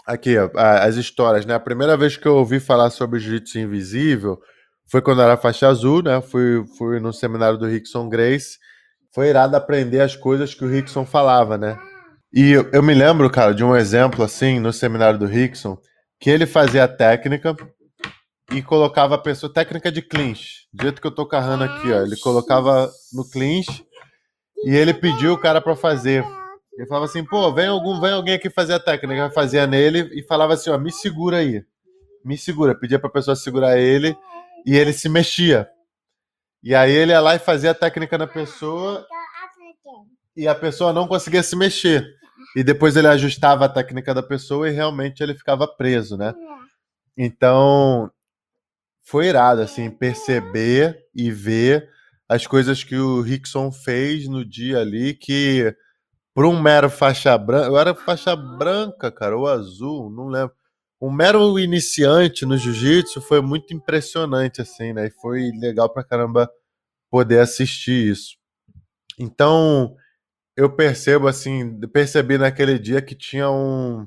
Aqui, 0.07 0.39
ó, 0.39 0.49
as 0.55 0.97
histórias, 0.97 1.45
né? 1.45 1.55
A 1.55 1.61
primeira 1.61 1.97
vez 1.97 2.17
que 2.17 2.27
eu 2.27 2.37
ouvi 2.37 2.61
falar 2.61 2.91
sobre 2.91 3.19
jiu-jitsu 3.19 3.59
invisível 3.59 4.41
foi 4.89 5.03
quando 5.03 5.21
era 5.21 5.37
faixa 5.37 5.69
azul, 5.69 6.03
né? 6.03 6.21
Fui, 6.21 6.65
fui 6.79 7.01
no 7.01 7.13
seminário 7.13 7.59
do 7.59 7.67
Rickson 7.67 8.09
Grace. 8.09 8.59
foi 9.13 9.29
irado 9.29 9.57
aprender 9.57 10.01
as 10.01 10.15
coisas 10.15 10.55
que 10.55 10.65
o 10.65 10.69
Rickson 10.69 11.05
falava, 11.05 11.59
né? 11.59 11.77
E 12.33 12.53
eu, 12.53 12.71
eu 12.73 12.83
me 12.83 12.95
lembro, 12.95 13.31
cara, 13.31 13.55
de 13.55 13.65
um 13.65 13.75
exemplo 13.75 14.23
assim 14.25 14.61
no 14.61 14.73
seminário 14.73 15.19
do 15.19 15.27
Rickson, 15.27 15.79
que 16.21 16.31
ele 16.31 16.47
fazia 16.47 16.85
a 16.85 16.89
técnica 16.89 17.57
e 18.53 18.63
colocava 18.63 19.17
a 19.17 19.19
pessoa 19.19 19.53
técnica 19.53 19.91
de 19.91 20.03
clinch, 20.03 20.69
do 20.73 20.83
jeito 20.83 21.01
que 21.01 21.07
eu 21.07 21.15
tô 21.15 21.27
carrando 21.27 21.65
aqui, 21.65 21.91
ó, 21.91 22.03
ele 22.03 22.17
colocava 22.17 22.91
no 23.13 23.29
clinch 23.29 23.85
e 24.65 24.75
ele 24.75 24.95
pediu 24.95 25.33
o 25.33 25.39
cara 25.39 25.61
para 25.61 25.75
fazer. 25.75 26.25
Ele 26.77 26.87
falava 26.87 27.07
assim, 27.07 27.25
pô, 27.25 27.53
vem 27.53 27.67
algum, 27.67 28.01
vem 28.01 28.13
alguém 28.13 28.35
aqui 28.35 28.51
fazer 28.51 28.75
a 28.75 28.81
técnica, 28.81 29.31
fazia 29.31 29.67
nele 29.67 30.11
e 30.13 30.23
falava 30.23 30.55
assim, 30.55 30.71
ó, 30.71 30.77
me 30.77 30.93
segura 30.93 31.39
aí, 31.39 31.65
me 32.25 32.37
segura, 32.37 32.75
pedia 32.75 32.99
para 32.99 33.09
a 33.09 33.13
pessoa 33.13 33.35
segurar 33.35 33.79
ele 33.79 34.17
e 34.67 34.77
ele 34.77 34.93
se 34.93 35.09
mexia. 35.09 35.69
E 36.63 36.75
aí 36.75 36.93
ele 36.93 37.13
ia 37.13 37.21
lá 37.21 37.35
e 37.35 37.39
fazia 37.39 37.71
a 37.71 37.75
técnica 37.75 38.19
na 38.19 38.27
pessoa 38.27 39.07
e 40.37 40.47
a 40.47 40.55
pessoa 40.55 40.93
não 40.93 41.09
conseguia 41.09 41.43
se 41.43 41.57
mexer. 41.57 42.07
E 42.55 42.63
depois 42.63 42.97
ele 42.97 43.09
ajustava 43.09 43.65
a 43.65 43.69
técnica 43.69 44.13
da 44.13 44.23
pessoa 44.23 44.69
e 44.69 44.73
realmente 44.73 45.23
ele 45.23 45.35
ficava 45.35 45.67
preso, 45.67 46.17
né? 46.17 46.35
Então, 47.17 48.11
foi 49.03 49.27
irado, 49.29 49.63
assim, 49.63 49.89
perceber 49.89 50.99
e 51.15 51.31
ver 51.31 51.89
as 52.29 52.47
coisas 52.47 52.83
que 52.83 52.97
o 52.97 53.21
Rickson 53.21 53.71
fez 53.71 54.29
no 54.29 54.45
dia 54.45 54.81
ali, 54.81 55.15
que 55.15 55.75
por 56.37 56.45
um 56.45 56.61
mero 56.61 56.91
faixa 56.91 57.39
branca, 57.39 57.67
eu 57.67 57.79
era 57.79 57.95
faixa 57.95 58.37
branca, 58.37 59.11
cara, 59.11 59.35
ou 59.35 59.49
azul, 59.49 60.11
não 60.11 60.29
lembro. 60.29 60.55
Um 61.01 61.11
mero 61.11 61.59
iniciante 61.59 62.45
no 62.45 62.59
jiu-jitsu 62.59 63.23
foi 63.23 63.41
muito 63.41 63.73
impressionante, 63.73 64.61
assim, 64.61 64.93
né? 64.93 65.07
E 65.07 65.11
foi 65.11 65.51
legal 65.59 65.89
pra 65.89 66.05
caramba 66.05 66.51
poder 67.11 67.39
assistir 67.41 68.13
isso. 68.13 68.37
Então, 69.19 69.97
eu 70.55 70.69
percebo, 70.69 71.27
assim, 71.27 71.81
percebi 71.89 72.37
naquele 72.37 72.79
dia 72.79 73.01
que 73.01 73.15
tinha 73.15 73.51
um, 73.51 74.07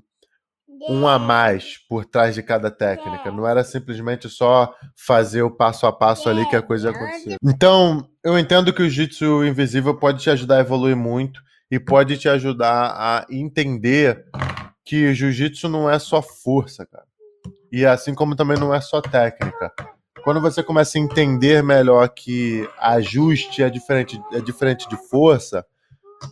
um 0.87 1.07
a 1.07 1.17
mais 1.17 1.79
por 1.89 2.05
trás 2.05 2.35
de 2.35 2.43
cada 2.43 2.69
técnica. 2.69 3.31
Não 3.31 3.47
era 3.47 3.63
simplesmente 3.63 4.29
só 4.29 4.71
fazer 4.95 5.41
o 5.41 5.49
passo 5.49 5.87
a 5.87 5.91
passo 5.91 6.29
ali 6.29 6.47
que 6.47 6.55
a 6.55 6.61
coisa 6.61 6.91
ia 6.91 6.95
acontecer. 6.95 7.37
Então, 7.43 8.07
eu 8.23 8.37
entendo 8.37 8.71
que 8.71 8.83
o 8.83 8.89
Jiu-Jitsu 8.89 9.45
invisível 9.45 9.97
pode 9.97 10.21
te 10.21 10.29
ajudar 10.29 10.57
a 10.57 10.61
evoluir 10.61 10.95
muito 10.95 11.48
e 11.71 11.79
pode 11.79 12.17
te 12.17 12.27
ajudar 12.27 12.93
a 12.95 13.25
entender 13.29 14.25
que 14.83 15.13
jiu-jitsu 15.13 15.69
não 15.69 15.89
é 15.89 15.99
só 15.99 16.21
força, 16.21 16.85
cara. 16.85 17.05
E 17.71 17.85
assim 17.85 18.15
como 18.15 18.35
também 18.35 18.57
não 18.57 18.73
é 18.73 18.81
só 18.81 19.01
técnica. 19.01 19.71
Quando 20.23 20.41
você 20.41 20.63
começa 20.63 20.97
a 20.97 21.01
entender 21.01 21.63
melhor 21.63 22.09
que 22.09 22.67
ajuste 22.79 23.61
é 23.61 23.69
diferente, 23.69 24.21
é 24.33 24.41
diferente 24.41 24.89
de 24.89 24.97
força, 25.09 25.65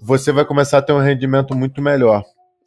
você 0.01 0.32
vai 0.32 0.44
começar 0.44 0.79
a 0.79 0.82
ter 0.82 0.94
um 0.94 1.00
rendimento 1.00 1.56
muito 1.56 1.82
melhor. 1.82 2.24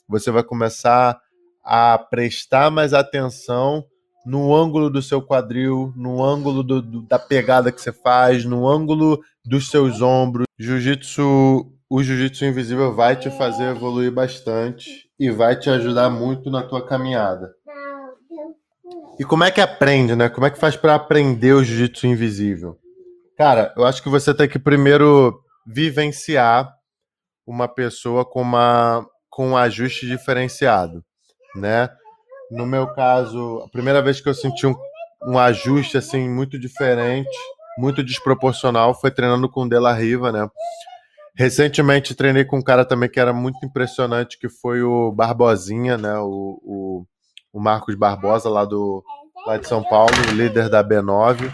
Você 0.09 0.31
vai 0.31 0.43
começar 0.43 1.21
a 1.63 1.99
prestar 1.99 2.71
mais 2.71 2.95
atenção 2.95 3.85
no 4.25 4.55
ângulo 4.55 4.91
do 4.91 5.03
seu 5.03 5.21
quadril, 5.21 5.93
no 5.97 6.23
ângulo 6.23 6.63
do, 6.63 6.81
do, 6.81 7.03
da 7.03 7.19
pegada 7.19 7.73
que 7.73 7.81
você 7.81 7.93
faz, 7.93 8.45
no 8.45 8.69
ângulo 8.69 9.21
dos 9.45 9.69
seus 9.69 10.01
ombros. 10.01 10.47
Jiu-jitsu, 10.59 11.73
o 11.91 12.03
jiu-jitsu 12.03 12.45
invisível 12.45 12.95
vai 12.95 13.17
te 13.17 13.31
fazer 13.31 13.65
evoluir 13.65 14.13
bastante 14.13 15.11
e 15.19 15.31
vai 15.31 15.57
te 15.57 15.69
ajudar 15.69 16.09
muito 16.09 16.51
na 16.51 16.63
tua 16.63 16.87
caminhada. 16.87 17.53
E 19.19 19.25
como 19.25 19.45
é 19.45 19.51
que 19.51 19.61
aprende, 19.61 20.17
né? 20.17 20.29
Como 20.29 20.47
é 20.47 20.51
que 20.51 20.59
faz 20.59 20.77
para 20.77 20.95
aprender 20.95 21.53
o 21.53 21.63
jiu-jitsu 21.63 22.07
invisível? 22.07 22.79
Cara, 23.37 23.75
eu 23.77 23.85
acho 23.85 24.03
que 24.03 24.09
você 24.09 24.33
tem 24.33 24.49
que 24.49 24.59
primeiro 24.59 25.43
vivenciar 25.67 26.73
uma 27.47 27.69
pessoa 27.69 28.25
com 28.25 28.41
uma 28.41 29.07
com 29.29 29.51
um 29.51 29.57
ajuste 29.57 30.07
diferenciado 30.07 31.05
né? 31.55 31.89
No 32.51 32.67
meu 32.67 32.87
caso, 32.89 33.63
a 33.65 33.69
primeira 33.69 34.03
vez 34.03 34.21
que 34.21 34.29
eu 34.29 34.35
senti 34.35 34.67
um, 34.67 34.75
um 35.27 35.39
ajuste 35.39 35.97
assim 35.97 36.29
muito 36.29 36.59
diferente, 36.59 37.29
muito 37.79 38.03
desproporcional, 38.03 38.95
foi 38.95 39.11
treinando 39.11 39.49
com 39.49 39.63
o 39.63 39.69
De 39.69 39.79
La 39.79 39.93
Riva, 39.93 40.33
né? 40.33 40.49
Recentemente 41.41 42.15
treinei 42.15 42.45
com 42.45 42.59
um 42.59 42.63
cara 42.63 42.85
também 42.85 43.09
que 43.09 43.19
era 43.19 43.33
muito 43.33 43.65
impressionante, 43.65 44.39
que 44.39 44.47
foi 44.47 44.83
o 44.83 45.11
Barbosinha, 45.11 45.97
né? 45.97 46.19
O, 46.19 46.61
o, 46.63 47.07
o 47.51 47.59
Marcos 47.59 47.95
Barbosa, 47.95 48.51
lá, 48.51 48.67
do, 48.67 49.03
lá 49.47 49.57
de 49.57 49.67
São 49.67 49.83
Paulo, 49.83 50.13
líder 50.35 50.69
da 50.69 50.85
B9. 50.85 51.51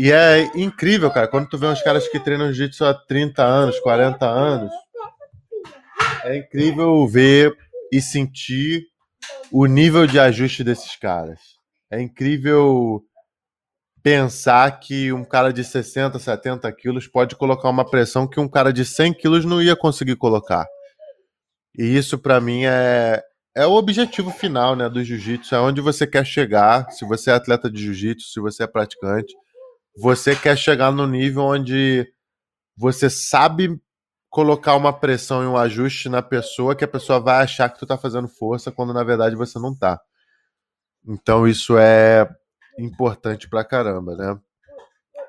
E 0.00 0.10
é 0.10 0.50
incrível, 0.56 1.08
cara, 1.12 1.28
quando 1.28 1.48
tu 1.48 1.56
vê 1.56 1.68
uns 1.68 1.80
caras 1.80 2.08
que 2.08 2.18
treinam 2.18 2.52
jiu-jitsu 2.52 2.84
há 2.84 2.92
30 2.92 3.40
anos, 3.40 3.78
40 3.78 4.26
anos, 4.26 4.72
é 6.24 6.36
incrível 6.36 7.06
ver 7.06 7.56
e 7.92 8.00
sentir 8.00 8.82
o 9.52 9.66
nível 9.66 10.08
de 10.08 10.18
ajuste 10.18 10.64
desses 10.64 10.96
caras. 10.96 11.38
É 11.88 12.02
incrível 12.02 13.00
pensar 14.06 14.78
que 14.78 15.12
um 15.12 15.24
cara 15.24 15.52
de 15.52 15.64
60, 15.64 16.16
70 16.20 16.70
quilos 16.74 17.08
pode 17.08 17.34
colocar 17.34 17.68
uma 17.68 17.84
pressão 17.84 18.24
que 18.24 18.38
um 18.38 18.48
cara 18.48 18.72
de 18.72 18.84
100 18.84 19.14
quilos 19.14 19.44
não 19.44 19.60
ia 19.60 19.74
conseguir 19.74 20.14
colocar. 20.14 20.64
E 21.76 21.82
isso, 21.82 22.16
para 22.16 22.40
mim, 22.40 22.66
é, 22.66 23.20
é 23.52 23.66
o 23.66 23.72
objetivo 23.72 24.30
final 24.30 24.76
né, 24.76 24.88
do 24.88 25.02
jiu-jitsu, 25.02 25.52
é 25.56 25.58
onde 25.58 25.80
você 25.80 26.06
quer 26.06 26.24
chegar. 26.24 26.88
Se 26.92 27.04
você 27.04 27.32
é 27.32 27.34
atleta 27.34 27.68
de 27.68 27.82
jiu-jitsu, 27.82 28.28
se 28.28 28.38
você 28.38 28.62
é 28.62 28.68
praticante, 28.68 29.34
você 29.98 30.36
quer 30.36 30.56
chegar 30.56 30.92
no 30.92 31.04
nível 31.04 31.42
onde 31.42 32.06
você 32.76 33.10
sabe 33.10 33.76
colocar 34.30 34.76
uma 34.76 34.92
pressão 34.92 35.42
e 35.42 35.46
um 35.48 35.56
ajuste 35.56 36.08
na 36.08 36.22
pessoa 36.22 36.76
que 36.76 36.84
a 36.84 36.88
pessoa 36.88 37.18
vai 37.18 37.42
achar 37.42 37.68
que 37.68 37.80
tu 37.80 37.84
tá 37.84 37.98
fazendo 37.98 38.28
força 38.28 38.70
quando 38.70 38.94
na 38.94 39.02
verdade 39.02 39.34
você 39.34 39.58
não 39.58 39.76
tá. 39.76 40.00
Então 41.04 41.44
isso 41.48 41.76
é 41.76 42.28
importante 42.78 43.48
pra 43.48 43.64
caramba, 43.64 44.16
né? 44.16 44.38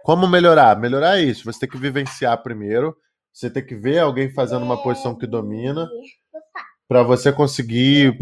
Como 0.04 0.28
melhorar? 0.28 0.80
Melhorar 0.80 1.20
é 1.20 1.24
isso. 1.24 1.46
Você 1.46 1.60
tem 1.62 1.70
que 1.70 1.78
vivenciar 1.78 2.42
primeiro. 2.42 2.96
Você 3.34 3.50
tem 3.50 3.66
que 3.66 3.76
ver 3.76 4.00
alguém 4.00 4.34
fazendo 4.34 4.64
uma 4.64 4.82
posição 4.82 5.16
que 5.16 5.28
domina 5.28 5.88
para 6.88 7.04
você 7.04 7.32
conseguir 7.32 8.18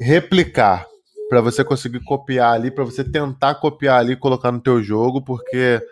replicar, 0.00 0.86
para 1.28 1.40
você 1.40 1.64
conseguir 1.64 2.00
copiar 2.04 2.54
ali, 2.54 2.70
para 2.70 2.84
você 2.84 3.02
tentar 3.02 3.56
copiar 3.56 3.98
ali 3.98 4.16
colocar 4.16 4.52
no 4.52 4.60
teu 4.60 4.82
jogo, 4.82 5.22
porque 5.22 5.82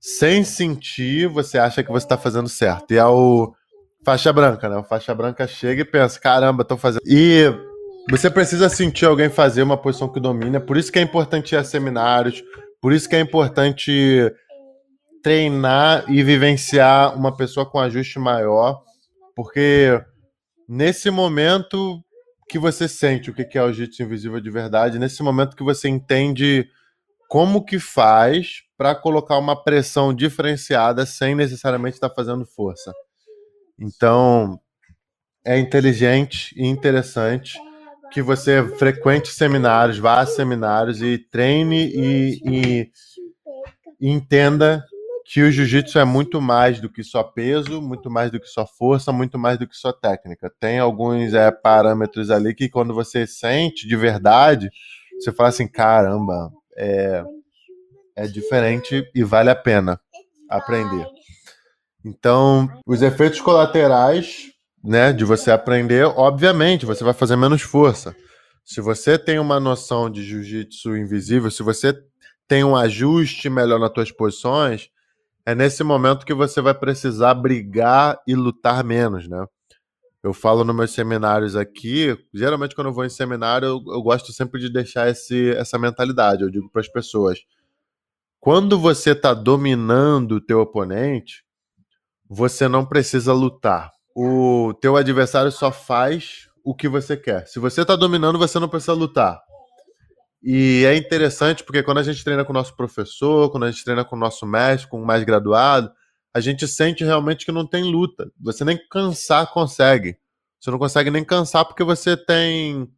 sem 0.00 0.44
sentir, 0.44 1.28
você 1.28 1.58
acha 1.58 1.82
que 1.82 1.90
você 1.90 2.04
está 2.04 2.16
fazendo 2.16 2.48
certo. 2.48 2.92
E 2.92 2.98
é 2.98 3.06
o 3.06 3.54
faixa 4.04 4.32
branca, 4.32 4.68
né? 4.68 4.76
O 4.76 4.84
faixa 4.84 5.14
branca 5.14 5.46
chega 5.46 5.82
e 5.82 5.84
pensa: 5.84 6.20
caramba, 6.20 6.62
estou 6.62 6.78
fazendo. 6.78 7.02
E 7.06 7.52
você 8.08 8.30
precisa 8.30 8.68
sentir 8.68 9.04
alguém 9.04 9.28
fazer 9.28 9.62
uma 9.62 9.76
posição 9.76 10.08
que 10.08 10.20
domina. 10.20 10.60
Por 10.60 10.76
isso 10.76 10.90
que 10.90 10.98
é 10.98 11.02
importante 11.02 11.52
ir 11.54 11.58
a 11.58 11.64
seminários, 11.64 12.42
por 12.80 12.92
isso 12.92 13.08
que 13.08 13.16
é 13.16 13.20
importante 13.20 14.32
treinar 15.22 16.10
e 16.10 16.22
vivenciar 16.22 17.16
uma 17.16 17.36
pessoa 17.36 17.66
com 17.66 17.78
ajuste 17.78 18.18
maior, 18.18 18.82
porque 19.36 20.02
nesse 20.68 21.10
momento 21.10 22.02
que 22.48 22.58
você 22.58 22.88
sente 22.88 23.30
o 23.30 23.34
que 23.34 23.56
é 23.56 23.62
o 23.62 23.72
jiu-jitsu 23.72 24.02
invisível 24.02 24.40
de 24.40 24.50
verdade, 24.50 24.98
nesse 24.98 25.22
momento 25.22 25.54
que 25.54 25.62
você 25.62 25.88
entende 25.88 26.68
como 27.28 27.64
que 27.64 27.78
faz 27.78 28.62
para 28.76 28.94
colocar 28.94 29.38
uma 29.38 29.62
pressão 29.62 30.12
diferenciada 30.12 31.06
sem 31.06 31.34
necessariamente 31.34 31.94
estar 31.94 32.08
tá 32.08 32.14
fazendo 32.14 32.44
força. 32.44 32.92
Então, 33.78 34.58
é 35.44 35.58
inteligente 35.58 36.52
e 36.56 36.66
interessante 36.66 37.56
que 38.10 38.20
você 38.20 38.66
frequente 38.76 39.28
seminários, 39.28 39.98
vá 39.98 40.20
a 40.20 40.26
seminários 40.26 41.00
e 41.00 41.18
treine 41.18 41.86
e, 41.86 42.40
e, 42.44 42.90
e 44.00 44.10
entenda 44.10 44.84
que 45.24 45.42
o 45.42 45.50
jiu-jitsu 45.50 45.96
é 45.98 46.04
muito 46.04 46.40
mais 46.40 46.80
do 46.80 46.90
que 46.90 47.04
só 47.04 47.22
peso, 47.22 47.80
muito 47.80 48.10
mais 48.10 48.32
do 48.32 48.40
que 48.40 48.48
só 48.48 48.66
força, 48.66 49.12
muito 49.12 49.38
mais 49.38 49.58
do 49.58 49.66
que 49.66 49.76
só 49.76 49.92
técnica. 49.92 50.52
Tem 50.58 50.80
alguns 50.80 51.32
é, 51.34 51.52
parâmetros 51.52 52.32
ali 52.32 52.52
que 52.52 52.68
quando 52.68 52.92
você 52.92 53.28
sente 53.28 53.86
de 53.86 53.96
verdade, 53.96 54.70
você 55.20 55.30
fala 55.30 55.50
assim, 55.50 55.68
caramba, 55.68 56.50
é, 56.76 57.22
é 58.16 58.26
diferente 58.26 59.08
e 59.14 59.22
vale 59.22 59.50
a 59.50 59.54
pena 59.54 60.00
aprender. 60.48 61.06
Então, 62.04 62.68
os 62.84 63.00
efeitos 63.00 63.40
colaterais, 63.40 64.49
né, 64.82 65.12
de 65.12 65.24
você 65.24 65.50
aprender, 65.50 66.04
obviamente, 66.04 66.86
você 66.86 67.04
vai 67.04 67.12
fazer 67.12 67.36
menos 67.36 67.62
força. 67.62 68.14
Se 68.64 68.80
você 68.80 69.18
tem 69.18 69.38
uma 69.38 69.58
noção 69.60 70.10
de 70.10 70.22
jiu-jitsu 70.22 70.96
invisível, 70.96 71.50
se 71.50 71.62
você 71.62 71.94
tem 72.46 72.64
um 72.64 72.76
ajuste 72.76 73.48
melhor 73.48 73.78
nas 73.78 73.92
suas 73.92 74.10
posições, 74.10 74.90
é 75.44 75.54
nesse 75.54 75.82
momento 75.82 76.26
que 76.26 76.34
você 76.34 76.60
vai 76.60 76.74
precisar 76.74 77.34
brigar 77.34 78.20
e 78.26 78.34
lutar 78.34 78.82
menos, 78.84 79.28
né? 79.28 79.44
eu 80.22 80.34
falo 80.34 80.64
nos 80.64 80.76
meus 80.76 80.90
seminários 80.90 81.56
aqui, 81.56 82.16
geralmente 82.32 82.74
quando 82.74 82.88
eu 82.88 82.92
vou 82.92 83.04
em 83.04 83.10
seminário, 83.10 83.66
eu, 83.66 83.82
eu 83.94 84.02
gosto 84.02 84.32
sempre 84.32 84.60
de 84.60 84.70
deixar 84.70 85.08
esse, 85.08 85.50
essa 85.52 85.78
mentalidade. 85.78 86.42
Eu 86.42 86.50
digo 86.50 86.68
para 86.70 86.80
as 86.80 86.88
pessoas: 86.88 87.40
quando 88.38 88.78
você 88.78 89.12
está 89.12 89.32
dominando 89.32 90.32
o 90.32 90.40
teu 90.40 90.60
oponente, 90.60 91.42
você 92.28 92.68
não 92.68 92.84
precisa 92.84 93.32
lutar. 93.32 93.90
O 94.14 94.74
teu 94.80 94.96
adversário 94.96 95.52
só 95.52 95.70
faz 95.70 96.48
o 96.64 96.74
que 96.74 96.88
você 96.88 97.16
quer. 97.16 97.46
Se 97.46 97.58
você 97.58 97.84
tá 97.84 97.96
dominando, 97.96 98.38
você 98.38 98.58
não 98.58 98.68
precisa 98.68 98.92
lutar. 98.92 99.40
E 100.42 100.84
é 100.86 100.96
interessante 100.96 101.62
porque 101.62 101.82
quando 101.82 101.98
a 101.98 102.02
gente 102.02 102.24
treina 102.24 102.44
com 102.44 102.52
o 102.52 102.54
nosso 102.54 102.74
professor, 102.74 103.50
quando 103.50 103.64
a 103.64 103.70
gente 103.70 103.84
treina 103.84 104.04
com 104.04 104.16
o 104.16 104.18
nosso 104.18 104.46
mestre, 104.46 104.88
com 104.88 105.02
o 105.02 105.06
mais 105.06 105.22
graduado, 105.22 105.92
a 106.32 106.40
gente 106.40 106.66
sente 106.66 107.04
realmente 107.04 107.44
que 107.44 107.52
não 107.52 107.66
tem 107.66 107.84
luta. 107.84 108.30
Você 108.40 108.64
nem 108.64 108.78
cansar 108.88 109.52
consegue. 109.52 110.16
Você 110.60 110.70
não 110.70 110.78
consegue 110.78 111.10
nem 111.10 111.24
cansar 111.24 111.64
porque 111.64 111.84
você 111.84 112.16
tem 112.16 112.88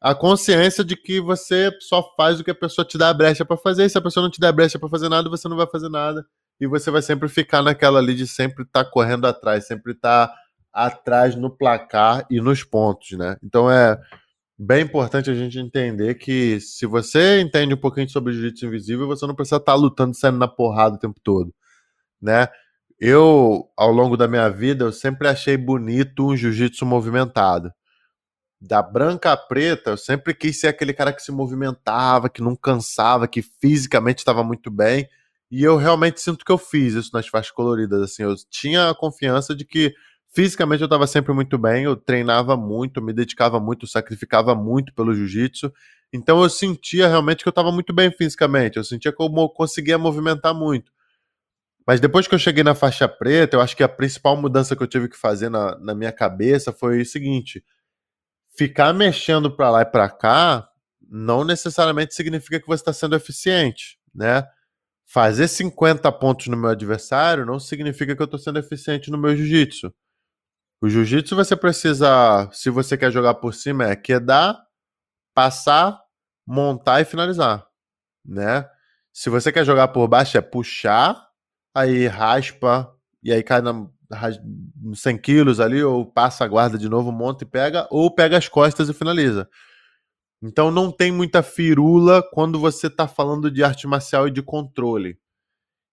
a 0.00 0.14
consciência 0.14 0.84
de 0.84 0.96
que 0.96 1.20
você 1.20 1.70
só 1.80 2.14
faz 2.16 2.38
o 2.38 2.44
que 2.44 2.50
a 2.50 2.54
pessoa 2.54 2.84
te 2.84 2.96
dá 2.96 3.08
a 3.08 3.14
brecha 3.14 3.44
para 3.44 3.56
fazer. 3.56 3.84
E 3.84 3.90
se 3.90 3.98
a 3.98 4.02
pessoa 4.02 4.22
não 4.22 4.30
te 4.30 4.40
der 4.40 4.48
a 4.48 4.52
brecha 4.52 4.78
para 4.78 4.88
fazer 4.88 5.08
nada, 5.08 5.28
você 5.28 5.48
não 5.48 5.56
vai 5.56 5.66
fazer 5.66 5.88
nada. 5.88 6.24
E 6.60 6.66
você 6.66 6.90
vai 6.90 7.02
sempre 7.02 7.28
ficar 7.28 7.62
naquela 7.62 7.98
ali 7.98 8.14
de 8.14 8.26
sempre 8.26 8.64
estar 8.64 8.84
tá 8.84 8.90
correndo 8.90 9.26
atrás, 9.26 9.66
sempre 9.66 9.92
estar 9.92 10.28
tá 10.28 10.34
atrás 10.72 11.34
no 11.34 11.50
placar 11.50 12.26
e 12.30 12.40
nos 12.40 12.64
pontos, 12.64 13.12
né? 13.16 13.36
Então 13.42 13.70
é 13.70 13.98
bem 14.58 14.82
importante 14.82 15.30
a 15.30 15.34
gente 15.34 15.58
entender 15.58 16.16
que 16.16 16.60
se 16.60 16.84
você 16.86 17.40
entende 17.40 17.74
um 17.74 17.78
pouquinho 17.78 18.08
sobre 18.08 18.32
jiu-jitsu 18.32 18.66
invisível, 18.66 19.06
você 19.06 19.26
não 19.26 19.34
precisa 19.34 19.56
estar 19.56 19.72
tá 19.72 19.78
lutando 19.78 20.16
saindo 20.16 20.38
na 20.38 20.48
porrada 20.48 20.96
o 20.96 20.98
tempo 20.98 21.20
todo, 21.22 21.54
né? 22.20 22.48
Eu, 23.00 23.70
ao 23.76 23.92
longo 23.92 24.16
da 24.16 24.26
minha 24.26 24.48
vida, 24.50 24.84
eu 24.84 24.92
sempre 24.92 25.28
achei 25.28 25.56
bonito 25.56 26.26
um 26.26 26.36
jiu-jitsu 26.36 26.84
movimentado. 26.84 27.72
Da 28.60 28.82
branca 28.82 29.32
à 29.32 29.36
preta, 29.36 29.90
eu 29.90 29.96
sempre 29.96 30.34
quis 30.34 30.58
ser 30.58 30.68
aquele 30.68 30.92
cara 30.92 31.12
que 31.12 31.22
se 31.22 31.30
movimentava, 31.30 32.28
que 32.28 32.42
não 32.42 32.56
cansava, 32.56 33.28
que 33.28 33.40
fisicamente 33.40 34.18
estava 34.18 34.42
muito 34.42 34.68
bem. 34.68 35.08
E 35.50 35.62
eu 35.62 35.76
realmente 35.76 36.20
sinto 36.20 36.44
que 36.44 36.52
eu 36.52 36.58
fiz 36.58 36.94
isso 36.94 37.10
nas 37.12 37.26
faixas 37.26 37.50
coloridas. 37.52 38.02
Assim, 38.02 38.22
eu 38.22 38.34
tinha 38.50 38.90
a 38.90 38.94
confiança 38.94 39.54
de 39.54 39.64
que 39.64 39.94
fisicamente 40.30 40.82
eu 40.82 40.86
estava 40.86 41.06
sempre 41.06 41.32
muito 41.32 41.56
bem, 41.56 41.84
eu 41.84 41.96
treinava 41.96 42.56
muito, 42.56 43.02
me 43.02 43.12
dedicava 43.12 43.58
muito, 43.58 43.86
sacrificava 43.86 44.54
muito 44.54 44.92
pelo 44.94 45.14
jiu-jitsu. 45.14 45.72
Então 46.12 46.42
eu 46.42 46.48
sentia 46.48 47.08
realmente 47.08 47.42
que 47.42 47.48
eu 47.48 47.50
estava 47.50 47.72
muito 47.72 47.92
bem 47.92 48.10
fisicamente, 48.10 48.76
eu 48.76 48.84
sentia 48.84 49.12
que 49.12 49.22
eu 49.22 49.48
conseguia 49.50 49.98
movimentar 49.98 50.54
muito. 50.54 50.92
Mas 51.86 52.00
depois 52.00 52.28
que 52.28 52.34
eu 52.34 52.38
cheguei 52.38 52.62
na 52.62 52.74
faixa 52.74 53.08
preta, 53.08 53.56
eu 53.56 53.60
acho 53.62 53.74
que 53.74 53.82
a 53.82 53.88
principal 53.88 54.36
mudança 54.36 54.76
que 54.76 54.82
eu 54.82 54.86
tive 54.86 55.08
que 55.08 55.16
fazer 55.16 55.48
na, 55.48 55.78
na 55.78 55.94
minha 55.94 56.12
cabeça 56.12 56.70
foi 56.70 57.00
o 57.00 57.06
seguinte: 57.06 57.64
ficar 58.54 58.92
mexendo 58.92 59.50
para 59.50 59.70
lá 59.70 59.82
e 59.82 59.86
para 59.86 60.08
cá 60.10 60.68
não 61.10 61.44
necessariamente 61.44 62.14
significa 62.14 62.60
que 62.60 62.66
você 62.66 62.82
está 62.82 62.92
sendo 62.92 63.16
eficiente, 63.16 63.98
né? 64.14 64.46
Fazer 65.10 65.48
50 65.48 66.12
pontos 66.12 66.48
no 66.48 66.56
meu 66.56 66.68
adversário 66.68 67.46
não 67.46 67.58
significa 67.58 68.14
que 68.14 68.20
eu 68.20 68.26
estou 68.26 68.38
sendo 68.38 68.58
eficiente 68.58 69.10
no 69.10 69.16
meu 69.16 69.34
jiu-jitsu. 69.34 69.90
O 70.82 70.88
jiu-jitsu 70.88 71.34
você 71.34 71.56
precisa, 71.56 72.46
se 72.52 72.68
você 72.68 72.96
quer 72.96 73.10
jogar 73.10 73.34
por 73.34 73.54
cima, 73.54 73.86
é 73.86 73.96
quedar, 73.96 74.60
passar, 75.34 75.98
montar 76.46 77.00
e 77.00 77.06
finalizar, 77.06 77.66
né? 78.22 78.68
Se 79.10 79.30
você 79.30 79.50
quer 79.50 79.64
jogar 79.64 79.88
por 79.88 80.06
baixo, 80.06 80.36
é 80.36 80.42
puxar, 80.42 81.26
aí 81.74 82.06
raspa, 82.06 82.94
e 83.22 83.32
aí 83.32 83.42
cai 83.42 83.62
na, 83.62 83.88
nos 84.76 85.00
100 85.00 85.18
quilos 85.18 85.58
ali, 85.58 85.82
ou 85.82 86.04
passa 86.04 86.44
a 86.44 86.48
guarda 86.48 86.76
de 86.76 86.88
novo, 86.88 87.10
monta 87.10 87.44
e 87.44 87.46
pega, 87.46 87.88
ou 87.90 88.14
pega 88.14 88.36
as 88.36 88.46
costas 88.46 88.90
e 88.90 88.94
finaliza. 88.94 89.48
Então 90.42 90.70
não 90.70 90.90
tem 90.92 91.10
muita 91.10 91.42
firula 91.42 92.22
quando 92.32 92.58
você 92.58 92.86
está 92.86 93.08
falando 93.08 93.50
de 93.50 93.64
arte 93.64 93.86
marcial 93.86 94.28
e 94.28 94.30
de 94.30 94.42
controle. 94.42 95.18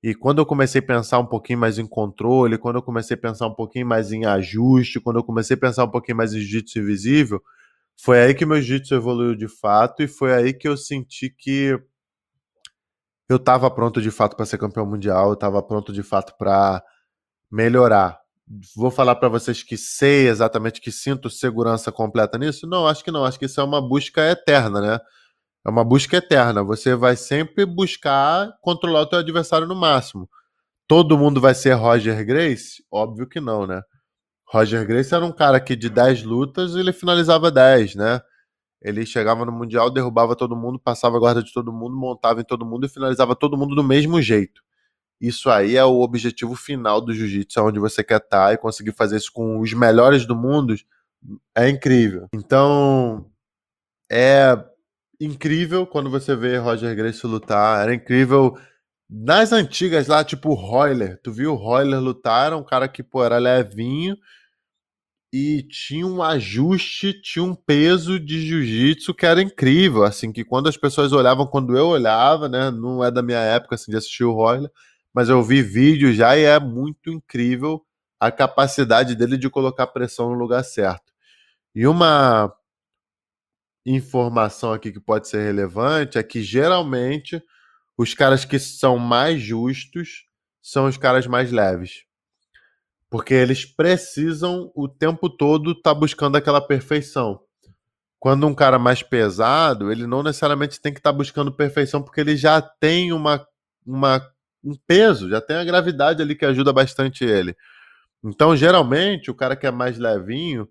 E 0.03 0.13
quando 0.13 0.39
eu 0.39 0.45
comecei 0.45 0.79
a 0.81 0.85
pensar 0.85 1.17
um 1.19 1.25
pouquinho 1.25 1.57
mais 1.57 1.79
em 1.79 1.87
controle, 1.87 2.59
quando 2.59 2.75
eu 2.75 2.83
comecei 2.83 3.15
a 3.15 3.19
pensar 3.19 3.47
um 3.47 3.55
pouquinho 3.55 3.87
mais 3.87 4.11
em 4.11 4.23
ajuste, 4.25 4.99
quando 4.99 5.17
eu 5.17 5.23
comecei 5.23 5.55
a 5.55 5.59
pensar 5.59 5.83
um 5.83 5.89
pouquinho 5.89 6.17
mais 6.17 6.31
em 6.31 6.39
jiu-jitsu 6.39 6.79
invisível, 6.79 7.41
foi 7.99 8.21
aí 8.21 8.35
que 8.35 8.45
meu 8.45 8.61
jiu-jitsu 8.61 8.93
evoluiu 8.93 9.35
de 9.35 9.47
fato 9.47 10.03
e 10.03 10.07
foi 10.07 10.33
aí 10.33 10.53
que 10.53 10.67
eu 10.67 10.77
senti 10.77 11.29
que 11.29 11.79
eu 13.27 13.37
estava 13.37 13.71
pronto 13.71 14.01
de 14.01 14.11
fato 14.11 14.35
para 14.35 14.45
ser 14.45 14.59
campeão 14.59 14.85
mundial, 14.85 15.29
eu 15.29 15.33
estava 15.33 15.61
pronto 15.63 15.91
de 15.91 16.03
fato 16.03 16.37
para 16.37 16.83
melhorar. 17.51 18.24
Vou 18.75 18.91
falar 18.91 19.15
para 19.15 19.27
vocês 19.27 19.63
que 19.63 19.75
sei 19.75 20.27
exatamente 20.27 20.79
que 20.79 20.91
sinto 20.91 21.29
segurança 21.29 21.91
completa 21.91 22.37
nisso? 22.37 22.67
Não, 22.67 22.87
acho 22.87 23.03
que 23.03 23.11
não. 23.11 23.25
Acho 23.25 23.39
que 23.39 23.45
isso 23.45 23.59
é 23.59 23.63
uma 23.63 23.81
busca 23.81 24.21
eterna, 24.29 24.79
né? 24.81 24.99
É 25.65 25.69
uma 25.69 25.83
busca 25.83 26.17
eterna. 26.17 26.63
Você 26.63 26.95
vai 26.95 27.15
sempre 27.15 27.65
buscar 27.65 28.53
controlar 28.61 29.01
o 29.01 29.07
teu 29.07 29.19
adversário 29.19 29.67
no 29.67 29.75
máximo. 29.75 30.29
Todo 30.87 31.17
mundo 31.17 31.41
vai 31.41 31.55
ser 31.55 31.73
Roger 31.73 32.23
Grace? 32.25 32.83
Óbvio 32.91 33.27
que 33.27 33.39
não, 33.41 33.65
né? 33.65 33.81
Roger 34.47 34.85
Grace 34.87 35.13
era 35.13 35.25
um 35.25 35.31
cara 35.31 35.59
que 35.59 35.75
de 35.75 35.89
10 35.89 36.23
lutas 36.23 36.75
ele 36.75 36.93
finalizava 36.93 37.51
10, 37.51 37.95
né? 37.95 38.21
Ele 38.81 39.05
chegava 39.05 39.45
no 39.45 39.51
Mundial, 39.51 39.89
derrubava 39.89 40.35
todo 40.35 40.55
mundo, 40.55 40.79
passava 40.79 41.17
a 41.17 41.19
guarda 41.19 41.41
de 41.43 41.51
todo 41.51 41.73
mundo, 41.73 41.95
montava 41.97 42.41
em 42.41 42.43
todo 42.43 42.65
mundo 42.65 42.85
e 42.85 42.89
finalizava 42.89 43.35
todo 43.35 43.57
mundo 43.57 43.75
do 43.75 43.83
mesmo 43.83 44.21
jeito. 44.21 44.61
Isso 45.25 45.49
aí 45.49 45.75
é 45.75 45.83
o 45.83 46.01
objetivo 46.01 46.55
final 46.55 47.01
do 47.01 47.13
jiu-jitsu, 47.13 47.59
onde 47.61 47.79
você 47.79 48.03
quer 48.03 48.17
estar 48.17 48.47
tá 48.47 48.53
e 48.53 48.57
conseguir 48.57 48.91
fazer 48.91 49.17
isso 49.17 49.31
com 49.31 49.59
os 49.59 49.73
melhores 49.73 50.25
do 50.25 50.35
mundo 50.35 50.75
é 51.55 51.67
incrível. 51.67 52.27
Então, 52.31 53.25
é 54.11 54.55
incrível 55.19 55.87
quando 55.87 56.11
você 56.11 56.35
vê 56.35 56.57
Roger 56.57 56.95
Gracie 56.95 57.27
lutar, 57.27 57.81
era 57.81 57.95
incrível 57.95 58.55
nas 59.09 59.51
antigas 59.51 60.07
lá, 60.07 60.23
tipo 60.23 60.49
o 60.49 60.53
Royler. 60.53 61.19
Tu 61.23 61.31
viu 61.31 61.53
o 61.53 61.55
Royler 61.55 61.99
lutar, 61.99 62.47
era 62.47 62.57
um 62.57 62.63
cara 62.63 62.87
que, 62.87 63.01
pô, 63.01 63.23
era 63.23 63.39
levinho 63.39 64.15
e 65.33 65.63
tinha 65.63 66.05
um 66.05 66.21
ajuste, 66.23 67.19
tinha 67.21 67.43
um 67.43 67.55
peso 67.55 68.19
de 68.19 68.39
jiu-jitsu 68.39 69.13
que 69.13 69.25
era 69.25 69.41
incrível, 69.41 70.03
assim, 70.03 70.31
que 70.31 70.45
quando 70.45 70.69
as 70.69 70.77
pessoas 70.77 71.11
olhavam, 71.11 71.45
quando 71.45 71.75
eu 71.75 71.87
olhava, 71.87 72.47
né, 72.47 72.71
não 72.71 73.03
é 73.03 73.11
da 73.11 73.21
minha 73.21 73.39
época, 73.39 73.75
assim, 73.75 73.91
de 73.91 73.97
assistir 73.97 74.23
o 74.23 74.31
Royler, 74.31 74.71
mas 75.15 75.29
eu 75.29 75.41
vi 75.41 75.61
vídeo 75.61 76.11
já 76.11 76.35
e 76.37 76.43
é 76.43 76.59
muito 76.59 77.09
incrível 77.09 77.85
a 78.19 78.29
capacidade 78.29 79.15
dele 79.15 79.37
de 79.37 79.49
colocar 79.49 79.87
pressão 79.87 80.29
no 80.29 80.35
lugar 80.35 80.61
certo. 80.61 81.13
E 81.73 81.87
uma 81.87 82.53
informação 83.85 84.73
aqui 84.73 84.91
que 84.91 84.99
pode 84.99 85.29
ser 85.29 85.41
relevante 85.41 86.17
é 86.17 86.23
que 86.23 86.43
geralmente 86.43 87.41
os 87.97 88.13
caras 88.13 88.43
que 88.43 88.59
são 88.59 88.97
mais 88.97 89.41
justos 89.41 90.25
são 90.61 90.85
os 90.85 90.97
caras 90.97 91.25
mais 91.25 91.49
leves. 91.49 92.03
Porque 93.09 93.33
eles 93.33 93.63
precisam 93.63 94.69
o 94.75 94.85
tempo 94.85 95.29
todo 95.29 95.71
estar 95.71 95.93
tá 95.93 95.95
buscando 95.95 96.35
aquela 96.35 96.59
perfeição. 96.59 97.39
Quando 98.19 98.45
um 98.45 98.53
cara 98.53 98.77
mais 98.77 99.01
pesado, 99.01 99.89
ele 99.89 100.05
não 100.05 100.21
necessariamente 100.21 100.81
tem 100.81 100.91
que 100.91 100.99
estar 100.99 101.13
tá 101.13 101.17
buscando 101.17 101.53
perfeição, 101.53 102.03
porque 102.03 102.19
ele 102.19 102.35
já 102.35 102.59
tem 102.61 103.13
uma, 103.13 103.47
uma, 103.85 104.34
um 104.65 104.75
peso, 104.87 105.29
já 105.29 105.39
tem 105.39 105.57
a 105.57 105.63
gravidade 105.63 106.21
ali 106.21 106.35
que 106.35 106.45
ajuda 106.45 106.73
bastante 106.73 107.23
ele. 107.23 107.55
Então, 108.23 108.55
geralmente, 108.55 109.29
o 109.29 109.35
cara 109.35 109.55
que 109.55 109.67
é 109.67 109.71
mais 109.71 109.97
levinho, 109.97 110.67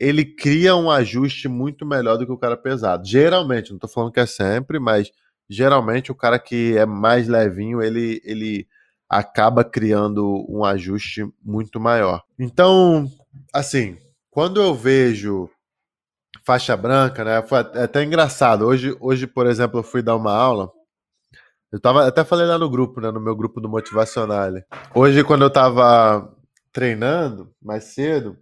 ele 0.00 0.24
cria 0.24 0.74
um 0.74 0.90
ajuste 0.90 1.48
muito 1.48 1.84
melhor 1.84 2.16
do 2.16 2.26
que 2.26 2.32
o 2.32 2.38
cara 2.38 2.56
pesado. 2.56 3.06
Geralmente, 3.06 3.70
não 3.70 3.76
estou 3.76 3.90
falando 3.90 4.12
que 4.12 4.20
é 4.20 4.26
sempre, 4.26 4.78
mas 4.78 5.10
geralmente 5.48 6.10
o 6.10 6.14
cara 6.14 6.38
que 6.38 6.76
é 6.76 6.86
mais 6.86 7.28
levinho, 7.28 7.82
ele, 7.82 8.20
ele 8.24 8.66
acaba 9.08 9.62
criando 9.62 10.46
um 10.48 10.64
ajuste 10.64 11.24
muito 11.42 11.78
maior. 11.78 12.22
Então, 12.38 13.06
assim, 13.52 13.98
quando 14.30 14.60
eu 14.60 14.74
vejo 14.74 15.50
faixa 16.44 16.76
branca, 16.76 17.24
né? 17.24 17.42
Foi 17.42 17.58
até 17.58 18.04
engraçado. 18.04 18.66
Hoje, 18.66 18.96
hoje, 19.00 19.26
por 19.26 19.46
exemplo, 19.46 19.80
eu 19.80 19.84
fui 19.84 20.02
dar 20.02 20.16
uma 20.16 20.32
aula. 20.32 20.70
Eu 21.74 21.80
tava, 21.80 22.06
até 22.06 22.22
falei 22.22 22.46
lá 22.46 22.56
no 22.56 22.70
grupo, 22.70 23.00
né? 23.00 23.10
No 23.10 23.20
meu 23.20 23.34
grupo 23.34 23.60
do 23.60 23.68
Motivacional. 23.68 24.48
Hoje, 24.94 25.24
quando 25.24 25.42
eu 25.42 25.50
tava 25.50 26.32
treinando 26.72 27.50
mais 27.60 27.82
cedo, 27.82 28.38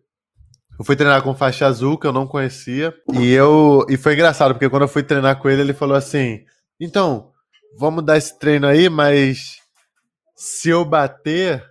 eu 0.78 0.84
fui 0.84 0.94
treinar 0.94 1.22
com 1.22 1.34
faixa 1.34 1.64
azul, 1.66 1.96
que 1.96 2.06
eu 2.06 2.12
não 2.12 2.26
conhecia. 2.26 2.94
E 3.14 3.32
eu. 3.32 3.86
E 3.88 3.96
foi 3.96 4.12
engraçado, 4.12 4.52
porque 4.52 4.68
quando 4.68 4.82
eu 4.82 4.88
fui 4.88 5.02
treinar 5.02 5.40
com 5.40 5.48
ele, 5.48 5.62
ele 5.62 5.72
falou 5.72 5.96
assim: 5.96 6.44
Então, 6.78 7.32
vamos 7.78 8.04
dar 8.04 8.18
esse 8.18 8.38
treino 8.38 8.66
aí, 8.66 8.90
mas 8.90 9.56
se 10.36 10.68
eu 10.68 10.84
bater, 10.84 11.64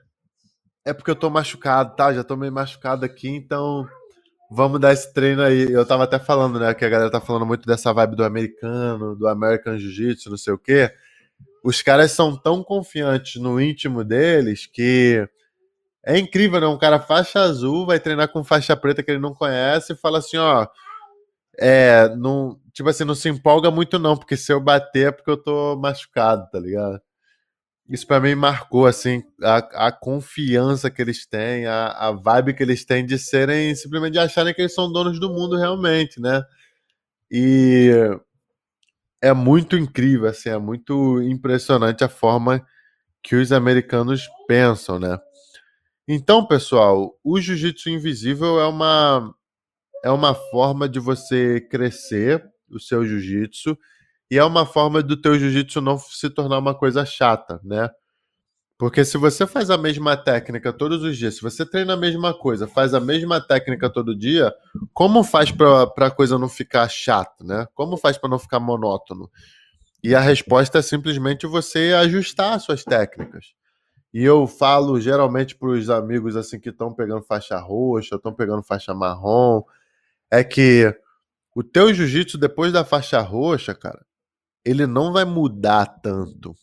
é 0.84 0.92
porque 0.94 1.12
eu 1.12 1.16
tô 1.16 1.30
machucado, 1.30 1.96
tá? 1.96 2.12
Já 2.12 2.24
tô 2.24 2.36
meio 2.36 2.52
machucado 2.52 3.06
aqui, 3.06 3.30
então 3.30 3.88
vamos 4.50 4.80
dar 4.80 4.94
esse 4.94 5.14
treino 5.14 5.44
aí. 5.44 5.72
Eu 5.72 5.86
tava 5.86 6.06
até 6.06 6.18
falando, 6.18 6.60
né, 6.60 6.74
que 6.74 6.84
a 6.84 6.90
galera 6.90 7.12
tá 7.12 7.22
falando 7.22 7.46
muito 7.46 7.68
dessa 7.68 7.94
vibe 7.94 8.16
do 8.16 8.24
americano, 8.24 9.16
do 9.16 9.28
American 9.28 9.78
Jiu-Jitsu, 9.78 10.32
não 10.32 10.38
sei 10.38 10.54
o 10.54 10.58
quê. 10.58 10.92
Os 11.64 11.82
caras 11.82 12.12
são 12.12 12.36
tão 12.36 12.64
confiantes 12.64 13.42
no 13.42 13.62
íntimo 13.62 14.04
deles 14.04 14.66
que 14.66 15.28
é 16.06 16.18
incrível, 16.18 16.60
né? 16.60 16.68
Um 16.68 16.78
cara 16.78 17.00
faixa 17.00 17.40
azul 17.42 17.86
vai 17.86 18.00
treinar 18.00 18.30
com 18.30 18.44
faixa 18.44 18.76
preta 18.76 19.04
que 19.04 19.12
ele 19.12 19.20
não 19.20 19.34
conhece 19.34 19.94
e 19.94 19.96
fala 19.96 20.20
assim, 20.20 20.38
ó, 20.38 20.68
é, 21.60 22.10
não, 22.16 22.60
tipo 22.74 22.90
assim, 22.90 23.04
não 23.04 23.16
se 23.16 23.30
empolga 23.30 23.70
muito 23.72 24.00
não, 24.00 24.18
porque 24.18 24.38
se 24.38 24.52
eu 24.52 24.60
bater 24.60 25.10
é 25.10 25.12
porque 25.12 25.30
eu 25.30 25.38
tô 25.38 25.76
machucado, 25.78 26.50
tá 26.52 26.60
ligado? 26.60 27.02
isso 27.92 28.08
para 28.08 28.22
mim 28.22 28.36
marcou 28.36 28.86
assim 28.86 29.22
a, 29.44 29.88
a 29.88 29.92
confiança 29.92 30.90
que 30.90 31.02
eles 31.02 31.26
têm, 31.26 31.66
a, 31.66 31.88
a 31.88 32.12
vibe 32.12 32.54
que 32.54 32.64
eles 32.64 32.86
têm 32.86 33.06
de 33.06 33.20
serem 33.20 33.76
simplesmente 33.76 34.14
de 34.14 34.20
acharem 34.20 34.54
que 34.54 34.62
eles 34.62 34.74
são 34.74 34.92
donos 34.92 35.20
do 35.20 35.30
mundo 35.30 35.58
realmente, 35.58 36.20
né? 36.22 36.42
E 37.30 37.92
é 39.22 39.34
muito 39.34 39.78
incrível, 39.78 40.30
assim, 40.30 40.50
é 40.50 40.58
muito 40.58 41.22
impressionante 41.24 42.04
a 42.04 42.10
forma 42.10 42.66
que 43.24 43.36
os 43.36 43.52
americanos 43.52 44.28
pensam, 44.48 45.00
né? 45.00 45.18
Então, 46.08 46.46
pessoal, 46.46 47.18
o 47.24 47.40
jiu-jitsu 47.40 47.90
invisível 47.90 48.60
é 48.60 48.68
uma 48.68 49.34
é 50.04 50.12
uma 50.12 50.36
forma 50.36 50.90
de 50.90 51.00
você 51.00 51.62
crescer 51.62 52.44
o 52.70 52.80
seu 52.80 53.06
jiu-jitsu 53.06 53.78
e 54.32 54.38
é 54.38 54.44
uma 54.46 54.66
forma 54.66 55.04
do 55.04 55.18
teu 55.22 55.38
jiu-jitsu 55.40 55.82
não 55.82 55.98
se 56.00 56.30
tornar 56.30 56.60
uma 56.60 56.76
coisa 56.78 57.06
chata, 57.06 57.60
né? 57.64 57.90
Porque 58.82 59.06
se 59.06 59.16
você 59.16 59.46
faz 59.46 59.70
a 59.70 59.78
mesma 59.78 60.18
técnica 60.18 60.74
todos 60.74 61.04
os 61.04 61.16
dias, 61.16 61.36
se 61.36 61.42
você 61.44 61.64
treina 61.64 61.94
a 61.94 61.96
mesma 61.96 62.34
coisa, 62.34 62.68
faz 62.68 62.96
a 62.96 63.00
mesma 63.00 63.40
técnica 63.40 63.88
todo 63.92 64.18
dia, 64.18 64.52
como 64.92 65.24
faz 65.24 65.52
para 65.52 65.84
a 65.84 66.10
coisa 66.10 66.40
não 66.40 66.50
ficar 66.50 66.90
chata, 66.90 67.44
né? 67.44 67.68
Como 67.76 67.96
faz 67.96 68.18
para 68.18 68.32
não 68.32 68.40
ficar 68.40 68.60
monótono? 68.60 69.30
E 70.04 70.16
a 70.16 70.20
resposta 70.20 70.80
é 70.80 70.82
simplesmente 70.82 71.46
você 71.46 71.94
ajustar 71.94 72.54
as 72.54 72.64
suas 72.64 72.84
técnicas. 72.84 73.54
E 74.12 74.24
eu 74.24 74.48
falo 74.48 75.00
geralmente 75.00 75.56
para 75.56 75.70
os 75.70 75.88
amigos 75.88 76.36
assim 76.36 76.60
que 76.60 76.70
estão 76.70 76.92
pegando 76.92 77.22
faixa 77.22 77.60
roxa, 77.60 78.16
estão 78.16 78.34
pegando 78.34 78.64
faixa 78.64 78.96
marrom, 78.96 79.62
é 80.32 80.44
que 80.44 80.92
o 81.56 81.62
teu 81.64 81.94
jiu-jitsu 81.94 82.36
depois 82.36 82.74
da 82.74 82.84
faixa 82.84 83.22
roxa, 83.22 83.76
cara, 83.76 84.04
ele 84.66 84.88
não 84.88 85.14
vai 85.14 85.24
mudar 85.24 85.86
tanto. 85.86 86.56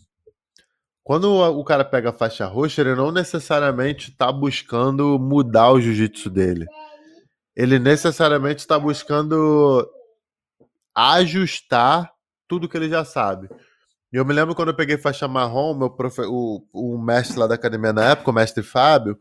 Quando 1.08 1.32
o 1.32 1.64
cara 1.64 1.86
pega 1.86 2.10
a 2.10 2.12
faixa 2.12 2.44
roxa, 2.44 2.82
ele 2.82 2.94
não 2.94 3.10
necessariamente 3.10 4.10
está 4.10 4.30
buscando 4.30 5.18
mudar 5.18 5.72
o 5.72 5.80
jiu-jitsu 5.80 6.28
dele. 6.28 6.66
Ele 7.56 7.78
necessariamente 7.78 8.60
está 8.60 8.78
buscando 8.78 9.90
ajustar 10.94 12.12
tudo 12.46 12.68
que 12.68 12.76
ele 12.76 12.90
já 12.90 13.06
sabe. 13.06 13.48
Eu 14.12 14.22
me 14.22 14.34
lembro 14.34 14.54
quando 14.54 14.68
eu 14.68 14.76
peguei 14.76 14.98
faixa 14.98 15.26
marrom, 15.26 15.72
meu 15.72 15.88
profe... 15.88 16.20
o, 16.26 16.62
o 16.74 16.98
mestre 16.98 17.38
lá 17.38 17.46
da 17.46 17.54
academia 17.54 17.94
na 17.94 18.10
época, 18.10 18.30
o 18.30 18.34
mestre 18.34 18.62
Fábio, 18.62 19.18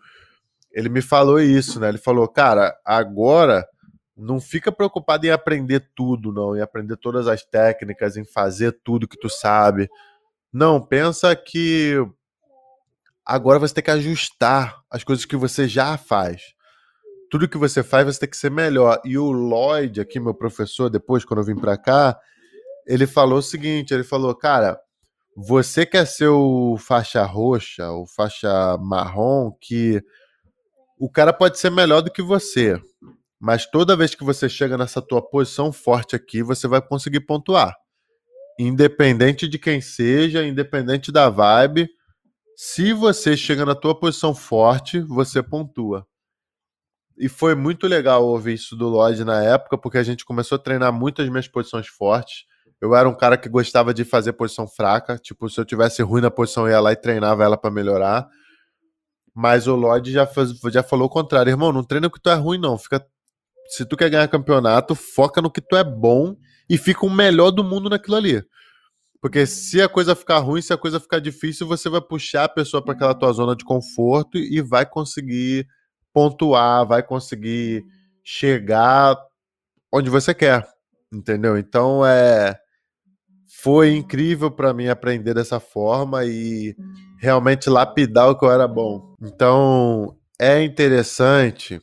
ele 0.73 0.89
me 0.89 1.01
falou 1.01 1.39
isso, 1.39 1.79
né? 1.79 1.87
Ele 1.87 1.97
falou, 1.97 2.27
cara, 2.27 2.77
agora 2.83 3.65
não 4.13 4.41
fica 4.41 4.73
preocupado 4.73 5.25
em 5.25 5.31
aprender 5.31 5.89
tudo, 5.95 6.33
não, 6.33 6.53
em 6.53 6.59
aprender 6.59 6.97
todas 6.97 7.29
as 7.29 7.45
técnicas, 7.45 8.17
em 8.17 8.25
fazer 8.25 8.77
tudo 8.83 9.07
que 9.07 9.17
tu 9.17 9.29
sabe. 9.29 9.89
Não, 10.51 10.81
pensa 10.81 11.35
que 11.35 11.95
agora 13.25 13.59
você 13.59 13.73
tem 13.73 13.83
que 13.83 13.91
ajustar 13.91 14.79
as 14.89 15.03
coisas 15.03 15.25
que 15.25 15.35
você 15.35 15.67
já 15.67 15.97
faz. 15.97 16.41
Tudo 17.29 17.49
que 17.49 17.57
você 17.57 17.83
faz, 17.83 18.05
você 18.05 18.21
tem 18.21 18.29
que 18.29 18.37
ser 18.37 18.49
melhor. 18.49 19.01
E 19.03 19.17
o 19.17 19.31
Lloyd, 19.31 19.99
aqui, 19.99 20.19
meu 20.19 20.33
professor, 20.33 20.89
depois, 20.89 21.25
quando 21.25 21.41
eu 21.41 21.45
vim 21.45 21.55
para 21.55 21.77
cá, 21.77 22.17
ele 22.85 23.05
falou 23.05 23.39
o 23.39 23.43
seguinte: 23.43 23.93
ele 23.93 24.03
falou, 24.03 24.33
cara, 24.33 24.79
você 25.35 25.85
quer 25.85 26.07
ser 26.07 26.29
o 26.29 26.77
faixa 26.77 27.23
roxa, 27.23 27.91
o 27.91 28.07
faixa 28.07 28.77
marrom, 28.79 29.51
que 29.61 30.01
o 30.97 31.09
cara 31.09 31.31
pode 31.31 31.59
ser 31.59 31.69
melhor 31.69 32.01
do 32.01 32.11
que 32.11 32.23
você, 32.23 32.81
mas 33.39 33.69
toda 33.69 33.95
vez 33.95 34.15
que 34.15 34.23
você 34.23 34.49
chega 34.49 34.77
nessa 34.77 34.99
tua 34.99 35.21
posição 35.21 35.71
forte 35.71 36.15
aqui, 36.15 36.41
você 36.41 36.67
vai 36.67 36.81
conseguir 36.81 37.19
pontuar. 37.19 37.75
Independente 38.59 39.47
de 39.47 39.59
quem 39.59 39.79
seja, 39.81 40.45
independente 40.45 41.11
da 41.11 41.29
vibe, 41.29 41.87
se 42.55 42.91
você 42.91 43.37
chega 43.37 43.63
na 43.63 43.75
tua 43.75 43.93
posição 43.93 44.33
forte, 44.33 44.99
você 44.99 45.43
pontua. 45.43 46.07
E 47.15 47.29
foi 47.29 47.53
muito 47.53 47.87
legal 47.87 48.25
ouvir 48.25 48.53
isso 48.53 48.75
do 48.75 48.87
Lloyd 48.87 49.23
na 49.23 49.43
época, 49.43 49.77
porque 49.77 49.99
a 49.99 50.03
gente 50.03 50.25
começou 50.25 50.55
a 50.55 50.59
treinar 50.59 50.91
muitas 50.91 51.29
minhas 51.29 51.47
posições 51.47 51.87
fortes. 51.87 52.45
Eu 52.81 52.95
era 52.95 53.07
um 53.07 53.15
cara 53.15 53.37
que 53.37 53.49
gostava 53.49 53.93
de 53.93 54.03
fazer 54.03 54.33
posição 54.33 54.67
fraca. 54.67 55.17
Tipo, 55.17 55.49
se 55.49 55.59
eu 55.59 55.65
tivesse 55.65 56.01
ruim 56.01 56.21
na 56.21 56.31
posição, 56.31 56.67
eu 56.67 56.71
ia 56.71 56.79
lá 56.79 56.91
e 56.91 56.95
treinava 56.95 57.43
ela 57.43 57.57
para 57.57 57.71
melhorar. 57.71 58.27
Mas 59.35 59.67
o 59.67 59.75
Lloyd 59.75 60.11
já, 60.11 60.27
já 60.71 60.81
falou 60.81 61.07
o 61.07 61.11
contrário. 61.11 61.49
Irmão, 61.49 61.71
não 61.71 61.83
treina 61.83 62.07
o 62.07 62.11
que 62.11 62.21
tu 62.21 62.29
é 62.29 62.35
ruim, 62.35 62.59
não. 62.59 62.77
Fica, 62.77 63.03
se 63.67 63.85
tu 63.85 63.97
quer 63.97 64.09
ganhar 64.09 64.27
campeonato, 64.27 64.95
foca 64.95 65.41
no 65.41 65.51
que 65.51 65.61
tu 65.61 65.75
é 65.75 65.83
bom 65.83 66.35
e 66.69 66.77
fica 66.77 67.05
o 67.05 67.09
melhor 67.09 67.51
do 67.51 67.63
mundo 67.63 67.89
naquilo 67.89 68.15
ali. 68.15 68.43
Porque 69.21 69.45
se 69.45 69.81
a 69.81 69.89
coisa 69.89 70.15
ficar 70.15 70.39
ruim, 70.39 70.61
se 70.61 70.71
a 70.71 70.77
coisa 70.77 70.99
ficar 70.99 71.19
difícil, 71.19 71.67
você 71.67 71.89
vai 71.89 72.01
puxar 72.01 72.43
a 72.45 72.49
pessoa 72.49 72.83
para 72.83 72.93
aquela 72.93 73.15
tua 73.15 73.31
zona 73.33 73.55
de 73.55 73.65
conforto 73.65 74.37
e 74.37 74.61
vai 74.61 74.85
conseguir 74.85 75.67
pontuar, 76.13 76.85
vai 76.87 77.01
conseguir 77.01 77.83
chegar 78.23 79.17
onde 79.91 80.09
você 80.09 80.33
quer. 80.33 80.67
Entendeu? 81.11 81.57
Então 81.57 82.05
é 82.05 82.59
foi 83.59 83.95
incrível 83.95 84.51
para 84.51 84.73
mim 84.73 84.87
aprender 84.87 85.33
dessa 85.33 85.59
forma 85.59 86.23
e 86.25 86.75
realmente 87.19 87.69
lapidar 87.69 88.29
o 88.29 88.37
que 88.37 88.45
eu 88.45 88.51
era 88.51 88.67
bom. 88.67 89.15
Então, 89.21 90.15
é 90.39 90.61
interessante 90.61 91.81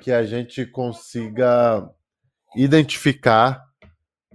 que 0.00 0.12
a 0.12 0.24
gente 0.24 0.64
consiga 0.64 1.90
identificar 2.54 3.60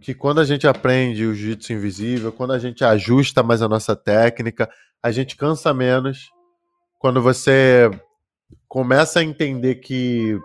que 0.02 0.14
quando 0.14 0.40
a 0.40 0.46
gente 0.46 0.68
aprende 0.68 1.26
o 1.26 1.34
jiu-jitsu 1.34 1.74
invisível, 1.74 2.32
quando 2.32 2.54
a 2.54 2.60
gente 2.60 2.84
ajusta 2.84 3.44
mais 3.44 3.62
a 3.62 3.68
nossa 3.68 3.96
técnica, 3.96 4.70
a 5.02 5.12
gente 5.12 5.36
cansa 5.36 5.74
menos. 5.74 6.30
Quando 6.98 7.22
você 7.22 7.90
começa 8.68 9.20
a 9.20 9.24
entender 9.24 9.76
que 9.76 10.40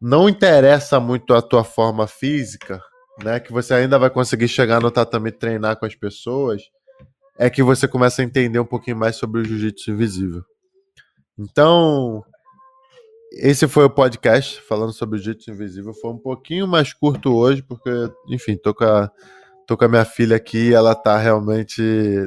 não 0.00 0.28
interessa 0.28 1.00
muito 1.00 1.34
a 1.34 1.42
tua 1.42 1.64
forma 1.64 2.06
física, 2.06 2.82
né, 3.22 3.40
que 3.40 3.52
você 3.52 3.74
ainda 3.74 3.98
vai 3.98 4.10
conseguir 4.10 4.48
chegar 4.48 4.80
no 4.80 4.90
tatame 4.90 5.30
e 5.30 5.32
treinar 5.32 5.76
com 5.76 5.86
as 5.86 5.94
pessoas, 5.94 6.62
é 7.38 7.50
que 7.50 7.62
você 7.62 7.86
começa 7.88 8.22
a 8.22 8.24
entender 8.24 8.58
um 8.58 8.64
pouquinho 8.64 8.96
mais 8.96 9.16
sobre 9.16 9.40
o 9.40 9.44
jiu-jitsu 9.44 9.90
invisível. 9.90 10.44
Então, 11.38 12.24
esse 13.32 13.68
foi 13.68 13.84
o 13.84 13.90
podcast 13.90 14.60
falando 14.62 14.92
sobre 14.92 15.18
o 15.18 15.22
jiu-jitsu 15.22 15.50
invisível. 15.50 15.92
Foi 15.94 16.10
um 16.10 16.18
pouquinho 16.18 16.66
mais 16.66 16.92
curto 16.92 17.34
hoje, 17.34 17.62
porque, 17.62 17.90
enfim, 18.28 18.56
tô 18.56 18.74
com 18.74 18.84
a, 18.84 19.10
tô 19.66 19.76
com 19.76 19.84
a 19.84 19.88
minha 19.88 20.04
filha 20.04 20.36
aqui 20.36 20.70
e 20.70 20.74
ela 20.74 20.94
tá 20.94 21.16
realmente 21.18 21.82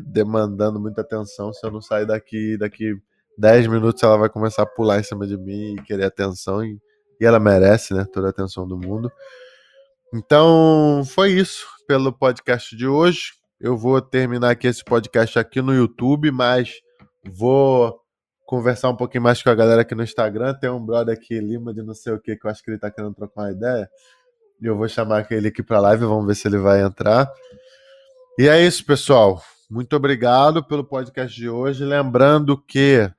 demandando 0.05 0.79
muita 0.79 1.01
atenção. 1.01 1.51
Se 1.53 1.65
eu 1.65 1.71
não 1.71 1.81
sair 1.81 2.05
daqui, 2.05 2.57
daqui 2.57 2.95
10 3.37 3.67
minutos, 3.67 4.03
ela 4.03 4.17
vai 4.17 4.29
começar 4.29 4.63
a 4.63 4.67
pular 4.67 4.99
em 4.99 5.03
cima 5.03 5.25
de 5.25 5.37
mim 5.37 5.75
e 5.75 5.81
querer 5.81 6.05
atenção. 6.05 6.63
E, 6.63 6.77
e 7.19 7.25
ela 7.25 7.39
merece, 7.39 7.93
né? 7.93 8.05
Toda 8.05 8.27
a 8.27 8.29
atenção 8.29 8.67
do 8.67 8.77
mundo. 8.77 9.11
Então, 10.13 11.03
foi 11.05 11.31
isso 11.31 11.65
pelo 11.87 12.11
podcast 12.13 12.75
de 12.75 12.85
hoje. 12.85 13.33
Eu 13.59 13.77
vou 13.77 14.01
terminar 14.01 14.51
aqui 14.51 14.67
esse 14.67 14.83
podcast 14.83 15.39
aqui 15.39 15.61
no 15.61 15.73
YouTube, 15.73 16.31
mas 16.31 16.81
vou 17.25 18.00
conversar 18.51 18.89
um 18.89 18.95
pouquinho 18.97 19.23
mais 19.23 19.41
com 19.41 19.49
a 19.49 19.55
galera 19.55 19.83
aqui 19.83 19.95
no 19.95 20.03
Instagram. 20.03 20.53
Tem 20.55 20.69
um 20.69 20.85
brother 20.85 21.15
aqui, 21.15 21.39
Lima, 21.39 21.73
de 21.73 21.81
não 21.81 21.93
sei 21.93 22.11
o 22.11 22.19
que, 22.19 22.35
que 22.35 22.45
eu 22.45 22.51
acho 22.51 22.61
que 22.61 22.69
ele 22.69 22.77
tá 22.77 22.91
querendo 22.91 23.15
trocar 23.15 23.43
uma 23.43 23.51
ideia. 23.53 23.89
E 24.61 24.65
eu 24.65 24.75
vou 24.75 24.89
chamar 24.89 25.25
ele 25.31 25.47
aqui 25.47 25.63
pra 25.63 25.79
live, 25.79 26.03
vamos 26.03 26.27
ver 26.27 26.35
se 26.35 26.49
ele 26.49 26.57
vai 26.57 26.81
entrar. 26.81 27.31
E 28.37 28.49
é 28.49 28.61
isso, 28.61 28.85
pessoal. 28.85 29.41
Muito 29.69 29.95
obrigado 29.95 30.61
pelo 30.61 30.83
podcast 30.83 31.33
de 31.33 31.47
hoje. 31.47 31.85
Lembrando 31.85 32.57
que 32.57 33.09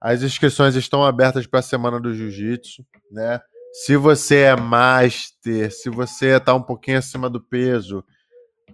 as 0.00 0.22
inscrições 0.22 0.76
estão 0.76 1.04
abertas 1.04 1.44
para 1.44 1.58
a 1.58 1.62
Semana 1.62 1.98
do 1.98 2.14
Jiu-Jitsu, 2.14 2.86
né? 3.10 3.40
Se 3.72 3.96
você 3.96 4.42
é 4.42 4.54
master, 4.54 5.72
se 5.72 5.90
você 5.90 6.36
está 6.36 6.54
um 6.54 6.62
pouquinho 6.62 6.98
acima 6.98 7.28
do 7.28 7.40
peso, 7.40 8.04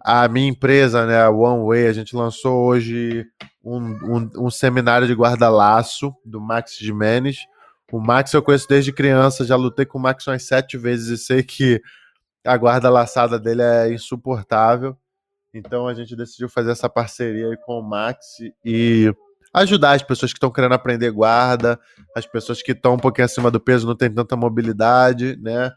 a 0.04 0.26
minha 0.28 0.48
empresa, 0.48 1.06
né, 1.06 1.22
a 1.22 1.30
One 1.30 1.66
Way, 1.66 1.86
a 1.86 1.92
gente 1.92 2.16
lançou 2.16 2.66
hoje 2.66 3.24
um, 3.64 3.78
um, 3.78 4.30
um 4.46 4.50
seminário 4.50 5.06
de 5.06 5.14
guarda-laço 5.14 6.12
do 6.24 6.40
Max 6.40 6.76
Jimenez. 6.76 7.38
O 7.90 8.00
Max 8.00 8.32
eu 8.32 8.42
conheço 8.42 8.66
desde 8.68 8.92
criança, 8.92 9.44
já 9.44 9.54
lutei 9.54 9.86
com 9.86 9.98
o 9.98 10.00
Max 10.00 10.26
umas 10.26 10.42
sete 10.42 10.76
vezes 10.76 11.08
e 11.08 11.24
sei 11.24 11.42
que 11.42 11.80
a 12.44 12.56
guarda-laçada 12.56 13.38
dele 13.38 13.62
é 13.62 13.92
insuportável. 13.92 14.96
Então 15.54 15.86
a 15.86 15.94
gente 15.94 16.16
decidiu 16.16 16.48
fazer 16.48 16.72
essa 16.72 16.88
parceria 16.88 17.48
aí 17.48 17.56
com 17.58 17.78
o 17.78 17.82
Max 17.82 18.38
e 18.64 19.14
ajudar 19.54 19.92
as 19.92 20.02
pessoas 20.02 20.32
que 20.32 20.38
estão 20.38 20.50
querendo 20.50 20.72
aprender 20.72 21.10
guarda, 21.12 21.78
as 22.16 22.26
pessoas 22.26 22.60
que 22.62 22.72
estão 22.72 22.94
um 22.94 22.98
pouquinho 22.98 23.26
acima 23.26 23.50
do 23.50 23.60
peso, 23.60 23.86
não 23.86 23.94
tem 23.94 24.12
tanta 24.12 24.34
mobilidade, 24.34 25.36
né? 25.36 25.70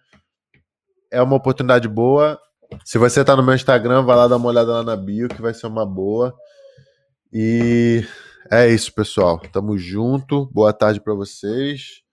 É 1.12 1.22
uma 1.22 1.36
oportunidade 1.36 1.88
boa. 1.88 2.40
Se 2.84 2.98
você 2.98 3.22
está 3.22 3.36
no 3.36 3.44
meu 3.44 3.56
Instagram, 3.56 4.04
vai 4.04 4.16
lá 4.16 4.28
dar 4.28 4.38
uma 4.38 4.48
olhada 4.48 4.72
lá 4.72 4.84
na 4.84 4.96
bio, 4.96 5.28
que 5.28 5.42
vai 5.42 5.54
ser 5.54 5.68
uma 5.68 5.86
boa. 5.86 6.34
E 7.32 8.06
é 8.52 8.68
isso, 8.68 8.94
pessoal. 8.94 9.40
Tamo 9.52 9.78
junto. 9.78 10.50
Boa 10.54 10.72
tarde 10.72 11.02
para 11.02 11.14
vocês. 11.14 12.04